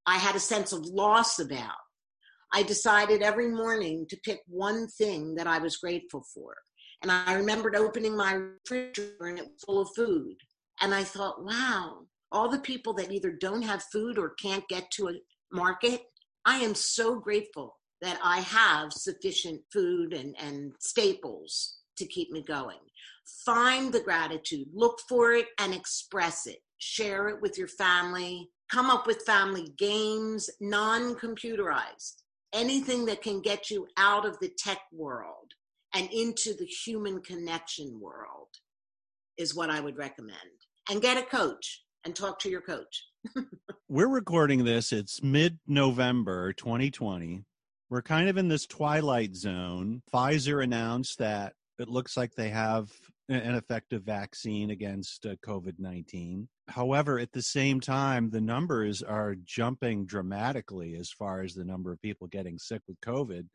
I 0.06 0.18
had 0.18 0.36
a 0.36 0.40
sense 0.40 0.72
of 0.74 0.86
loss 0.86 1.40
about, 1.40 1.76
I 2.54 2.64
decided 2.64 3.22
every 3.22 3.50
morning 3.50 4.06
to 4.10 4.18
pick 4.24 4.42
one 4.48 4.88
thing 4.88 5.36
that 5.36 5.48
I 5.48 5.60
was 5.60 5.78
grateful 5.78 6.26
for. 6.34 6.56
And 7.02 7.12
I 7.12 7.34
remembered 7.34 7.76
opening 7.76 8.16
my 8.16 8.34
refrigerator 8.34 9.28
and 9.28 9.38
it 9.38 9.46
was 9.46 9.64
full 9.66 9.82
of 9.82 9.90
food. 9.96 10.36
And 10.82 10.94
I 10.94 11.04
thought, 11.04 11.44
wow, 11.44 12.06
all 12.32 12.50
the 12.50 12.60
people 12.60 12.94
that 12.94 13.12
either 13.12 13.32
don't 13.32 13.62
have 13.62 13.84
food 13.92 14.18
or 14.18 14.36
can't 14.42 14.68
get 14.68 14.90
to 14.92 15.10
a 15.10 15.14
market, 15.52 16.02
I 16.46 16.58
am 16.58 16.76
so 16.76 17.20
grateful 17.20 17.78
that 18.02 18.20
I 18.24 18.40
have 18.42 18.94
sufficient 18.94 19.62
food 19.72 20.14
and, 20.14 20.36
and 20.40 20.72
staples 20.80 21.78
to 21.98 22.06
keep 22.06 22.32
me 22.32 22.44
going. 22.44 22.78
Find 23.46 23.94
the 23.94 24.02
gratitude, 24.02 24.68
look 24.74 25.00
for 25.08 25.34
it, 25.34 25.48
and 25.60 25.74
express 25.74 26.48
it. 26.48 26.60
Share 26.80 27.28
it 27.28 27.42
with 27.42 27.58
your 27.58 27.68
family. 27.68 28.50
Come 28.72 28.90
up 28.90 29.06
with 29.06 29.26
family 29.26 29.74
games, 29.78 30.50
non 30.62 31.16
computerized. 31.16 32.24
Anything 32.54 33.06
that 33.06 33.22
can 33.22 33.42
get 33.42 33.70
you 33.70 33.88
out 33.98 34.26
of 34.26 34.40
the 34.40 34.50
tech 34.58 34.80
world 34.92 35.54
and 35.94 36.10
into 36.12 36.56
the 36.56 36.66
human 36.66 37.22
connection 37.22 38.00
world 38.00 38.48
is 39.38 39.56
what 39.56 39.70
I 39.70 39.80
would 39.80 39.98
recommend. 39.98 40.38
And 40.90 41.02
get 41.02 41.18
a 41.18 41.24
coach 41.24 41.84
and 42.06 42.16
talk 42.16 42.40
to 42.40 42.50
your 42.50 42.62
coach. 42.62 43.06
We're 43.88 44.10
recording 44.10 44.64
this, 44.64 44.92
it's 44.92 45.22
mid 45.22 45.60
November 45.68 46.54
2020. 46.54 47.44
We're 47.92 48.02
kind 48.02 48.30
of 48.30 48.38
in 48.38 48.48
this 48.48 48.66
twilight 48.66 49.36
zone. 49.36 50.02
Pfizer 50.12 50.64
announced 50.64 51.20
that 51.20 51.54
it 51.78 51.88
looks 51.88 52.18
like 52.18 52.34
they 52.34 52.50
have 52.50 52.92
an 53.30 53.56
effective 53.56 54.04
vaccine 54.04 54.72
against 54.72 55.26
uh, 55.26 55.36
COVID 55.46 55.76
19. 55.78 56.48
However, 56.70 57.20
at 57.20 57.32
the 57.32 57.42
same 57.42 57.80
time, 57.80 58.30
the 58.30 58.42
numbers 58.42 59.02
are 59.02 59.36
jumping 59.44 60.06
dramatically 60.06 60.96
as 60.96 61.10
far 61.12 61.42
as 61.42 61.54
the 61.54 61.66
number 61.66 61.92
of 61.92 62.02
people 62.02 62.28
getting 62.28 62.58
sick 62.58 62.82
with 62.88 63.00
COVID. 63.02 63.48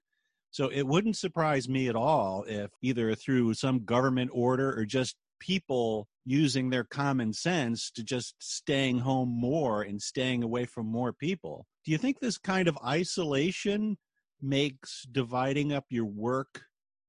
So 0.51 0.69
it 0.69 0.87
wouldn't 0.87 1.17
surprise 1.17 1.69
me 1.69 1.89
at 1.89 1.97
all 1.97 2.45
if 2.47 2.71
either 2.83 3.15
through 3.15 3.55
some 3.55 3.85
government 3.85 4.31
order 4.33 4.73
or 4.79 4.85
just 4.85 5.17
people 5.41 6.07
using 6.25 6.71
their 6.71 6.85
common 6.85 7.33
sense 7.33 7.91
to 7.91 8.03
just 8.03 8.35
staying 8.39 8.99
home 9.01 9.29
more 9.29 9.83
and 9.83 10.01
staying 10.01 10.43
away 10.43 10.65
from 10.65 10.87
more 10.87 11.13
people. 11.13 11.67
Do 11.85 11.91
you 11.91 11.99
think 11.99 12.21
this 12.21 12.39
kind 12.39 12.69
of 12.69 12.79
isolation 12.85 13.99
makes 14.41 15.07
dividing 15.11 15.73
up 15.73 15.85
your 15.91 16.07
work 16.07 16.63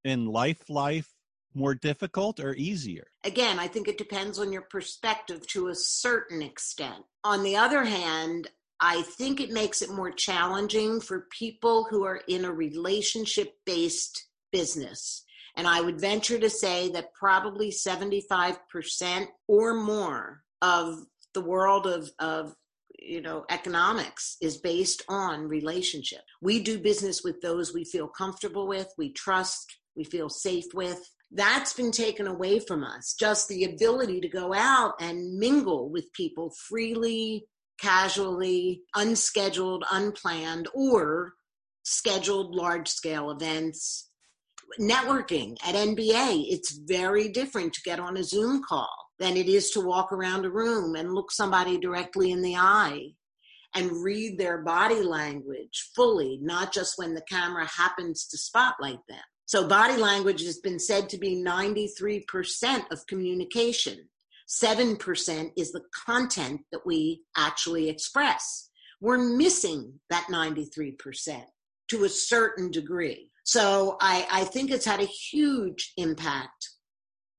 and 0.04 0.28
life 0.28 0.68
life 0.68 1.14
more 1.54 1.74
difficult 1.74 2.40
or 2.40 2.54
easier? 2.54 3.06
Again, 3.26 3.58
I 3.58 3.66
think 3.66 3.88
it 3.88 3.98
depends 3.98 4.38
on 4.38 4.52
your 4.52 4.62
perspective 4.62 5.46
to 5.48 5.68
a 5.68 5.74
certain 5.74 6.40
extent. 6.40 7.04
On 7.24 7.42
the 7.42 7.56
other 7.56 7.84
hand, 7.84 8.48
I 8.80 9.02
think 9.02 9.40
it 9.40 9.50
makes 9.50 9.82
it 9.82 9.90
more 9.90 10.10
challenging 10.10 11.00
for 11.00 11.26
people 11.36 11.86
who 11.90 12.04
are 12.04 12.22
in 12.28 12.44
a 12.44 12.52
relationship 12.52 13.54
based 13.66 14.26
business 14.52 15.24
and 15.56 15.66
I 15.66 15.80
would 15.80 16.00
venture 16.00 16.38
to 16.38 16.50
say 16.50 16.90
that 16.90 17.14
probably 17.14 17.70
75% 17.70 19.26
or 19.48 19.74
more 19.74 20.42
of 20.60 21.00
the 21.32 21.40
world 21.40 21.86
of, 21.86 22.10
of 22.18 22.54
you 22.98 23.20
know 23.20 23.44
economics 23.50 24.36
is 24.40 24.56
based 24.56 25.02
on 25.06 25.48
relationship 25.48 26.22
we 26.40 26.60
do 26.60 26.78
business 26.78 27.22
with 27.22 27.42
those 27.42 27.74
we 27.74 27.84
feel 27.84 28.08
comfortable 28.08 28.66
with 28.66 28.88
we 28.96 29.12
trust 29.12 29.76
we 29.94 30.02
feel 30.02 30.30
safe 30.30 30.64
with 30.72 31.10
that's 31.32 31.72
been 31.72 31.90
taken 31.90 32.26
away 32.26 32.58
from 32.60 32.84
us 32.84 33.14
just 33.18 33.48
the 33.48 33.64
ability 33.64 34.20
to 34.20 34.28
go 34.28 34.54
out 34.54 34.94
and 35.00 35.38
mingle 35.38 35.90
with 35.90 36.12
people 36.12 36.52
freely 36.68 37.44
casually 37.80 38.82
unscheduled 38.94 39.84
unplanned 39.90 40.68
or 40.74 41.32
scheduled 41.82 42.54
large 42.54 42.88
scale 42.88 43.30
events 43.30 44.06
networking 44.80 45.56
at 45.66 45.74
NBA, 45.74 46.46
it's 46.48 46.78
very 46.86 47.28
different 47.28 47.72
to 47.74 47.82
get 47.82 48.00
on 48.00 48.16
a 48.16 48.24
Zoom 48.24 48.62
call 48.62 48.90
than 49.18 49.36
it 49.36 49.48
is 49.48 49.70
to 49.70 49.80
walk 49.80 50.12
around 50.12 50.44
a 50.44 50.50
room 50.50 50.94
and 50.94 51.14
look 51.14 51.30
somebody 51.30 51.78
directly 51.78 52.30
in 52.32 52.42
the 52.42 52.56
eye 52.56 53.02
and 53.74 54.02
read 54.02 54.38
their 54.38 54.58
body 54.58 55.02
language 55.02 55.90
fully, 55.94 56.38
not 56.42 56.72
just 56.72 56.94
when 56.96 57.14
the 57.14 57.22
camera 57.28 57.66
happens 57.66 58.26
to 58.26 58.38
spotlight 58.38 59.00
them. 59.08 59.18
So, 59.46 59.68
body 59.68 59.96
language 59.96 60.44
has 60.44 60.58
been 60.58 60.78
said 60.78 61.08
to 61.10 61.18
be 61.18 61.42
93% 61.42 62.90
of 62.90 63.06
communication. 63.06 64.08
7% 64.48 65.50
is 65.56 65.72
the 65.72 65.82
content 66.06 66.60
that 66.70 66.86
we 66.86 67.22
actually 67.36 67.88
express. 67.88 68.70
We're 69.00 69.18
missing 69.18 70.00
that 70.10 70.26
93% 70.30 71.44
to 71.88 72.04
a 72.04 72.08
certain 72.08 72.70
degree. 72.70 73.30
So 73.44 73.96
I, 74.00 74.26
I 74.30 74.44
think 74.44 74.70
it's 74.70 74.84
had 74.84 75.00
a 75.00 75.04
huge 75.04 75.92
impact 75.96 76.70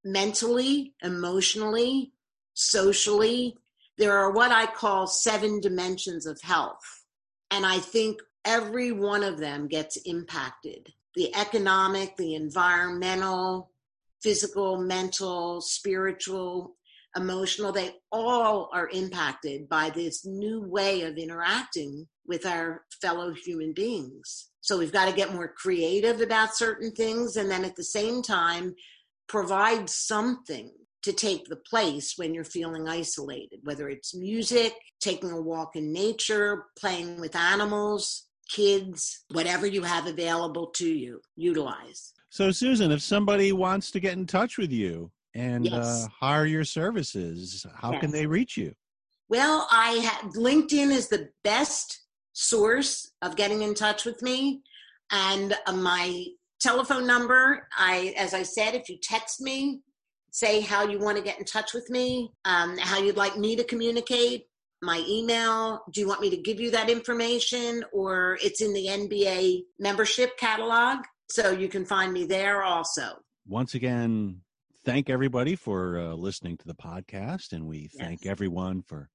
mentally, 0.05 0.93
emotionally, 1.01 2.13
socially. 2.53 3.57
There 3.97 4.17
are 4.17 4.31
what 4.31 4.51
I 4.51 4.67
call 4.67 5.07
seven 5.07 5.59
dimensions 5.59 6.25
of 6.25 6.39
health. 6.41 7.03
And 7.51 7.65
I 7.65 7.79
think 7.79 8.19
every 8.45 8.91
one 8.91 9.23
of 9.23 9.37
them 9.37 9.67
gets 9.67 9.97
impacted 9.97 10.93
the 11.17 11.35
economic, 11.35 12.15
the 12.15 12.35
environmental, 12.35 13.71
physical, 14.21 14.77
mental, 14.77 15.59
spiritual, 15.61 16.75
emotional, 17.15 17.71
they 17.71 17.95
all 18.11 18.69
are 18.71 18.87
impacted 18.89 19.67
by 19.67 19.89
this 19.89 20.25
new 20.25 20.61
way 20.61 21.01
of 21.01 21.17
interacting 21.17 22.07
with 22.27 22.45
our 22.45 22.83
fellow 23.01 23.33
human 23.33 23.73
beings. 23.73 24.49
So 24.61 24.77
we've 24.77 24.91
got 24.91 25.09
to 25.09 25.15
get 25.15 25.33
more 25.33 25.47
creative 25.47 26.21
about 26.21 26.55
certain 26.55 26.91
things 26.91 27.35
and 27.35 27.49
then 27.49 27.65
at 27.65 27.75
the 27.75 27.83
same 27.83 28.21
time 28.21 28.75
provide 29.27 29.89
something 29.89 30.71
to 31.01 31.13
take 31.13 31.45
the 31.45 31.55
place 31.55 32.13
when 32.17 32.35
you're 32.35 32.43
feeling 32.43 32.87
isolated, 32.87 33.61
whether 33.63 33.89
it's 33.89 34.13
music, 34.13 34.73
taking 34.99 35.31
a 35.31 35.41
walk 35.41 35.75
in 35.75 35.91
nature, 35.91 36.65
playing 36.77 37.19
with 37.19 37.35
animals, 37.35 38.27
kids, 38.47 39.25
whatever 39.31 39.67
you 39.67 39.83
have 39.83 40.07
available 40.07 40.67
to 40.67 40.87
you, 40.87 41.21
utilize. 41.35 42.13
So, 42.29 42.51
Susan, 42.51 42.91
if 42.91 43.01
somebody 43.01 43.51
wants 43.51 43.91
to 43.91 43.99
get 43.99 44.13
in 44.13 44.25
touch 44.25 44.57
with 44.57 44.71
you 44.71 45.11
and 45.33 45.65
yes. 45.65 46.05
uh, 46.05 46.07
hire 46.19 46.45
your 46.45 46.63
services, 46.63 47.65
how 47.75 47.93
yes. 47.93 48.01
can 48.01 48.11
they 48.11 48.25
reach 48.25 48.57
you? 48.57 48.73
Well, 49.29 49.67
I 49.71 49.91
have 49.91 50.33
LinkedIn 50.33 50.91
is 50.91 51.09
the 51.09 51.29
best 51.43 52.01
source 52.33 53.11
of 53.21 53.35
getting 53.35 53.61
in 53.61 53.73
touch 53.73 54.05
with 54.05 54.21
me, 54.21 54.61
and 55.11 55.53
uh, 55.65 55.73
my 55.73 56.25
telephone 56.59 57.05
number. 57.05 57.67
I, 57.77 58.13
as 58.17 58.33
I 58.33 58.43
said, 58.43 58.73
if 58.73 58.89
you 58.89 58.97
text 59.01 59.41
me, 59.41 59.81
say 60.31 60.61
how 60.61 60.87
you 60.87 60.99
want 60.99 61.17
to 61.17 61.23
get 61.23 61.39
in 61.39 61.45
touch 61.45 61.73
with 61.73 61.89
me, 61.89 62.31
um, 62.45 62.77
how 62.77 62.99
you'd 62.99 63.17
like 63.17 63.37
me 63.37 63.55
to 63.55 63.63
communicate, 63.63 64.47
my 64.81 65.03
email. 65.07 65.83
Do 65.91 66.01
you 66.01 66.07
want 66.07 66.21
me 66.21 66.29
to 66.29 66.37
give 66.37 66.59
you 66.59 66.71
that 66.71 66.89
information, 66.89 67.83
or 67.91 68.37
it's 68.41 68.61
in 68.61 68.73
the 68.73 68.87
NBA 68.87 69.63
membership 69.79 70.37
catalog? 70.37 70.99
So 71.29 71.51
you 71.51 71.67
can 71.67 71.85
find 71.85 72.13
me 72.13 72.25
there 72.25 72.63
also. 72.63 73.17
Once 73.47 73.73
again, 73.73 74.41
thank 74.85 75.09
everybody 75.09 75.55
for 75.55 75.99
uh, 75.99 76.13
listening 76.13 76.57
to 76.57 76.67
the 76.67 76.75
podcast, 76.75 77.51
and 77.51 77.65
we 77.65 77.89
thank 77.97 78.23
yes. 78.23 78.31
everyone 78.31 78.81
for 78.81 79.09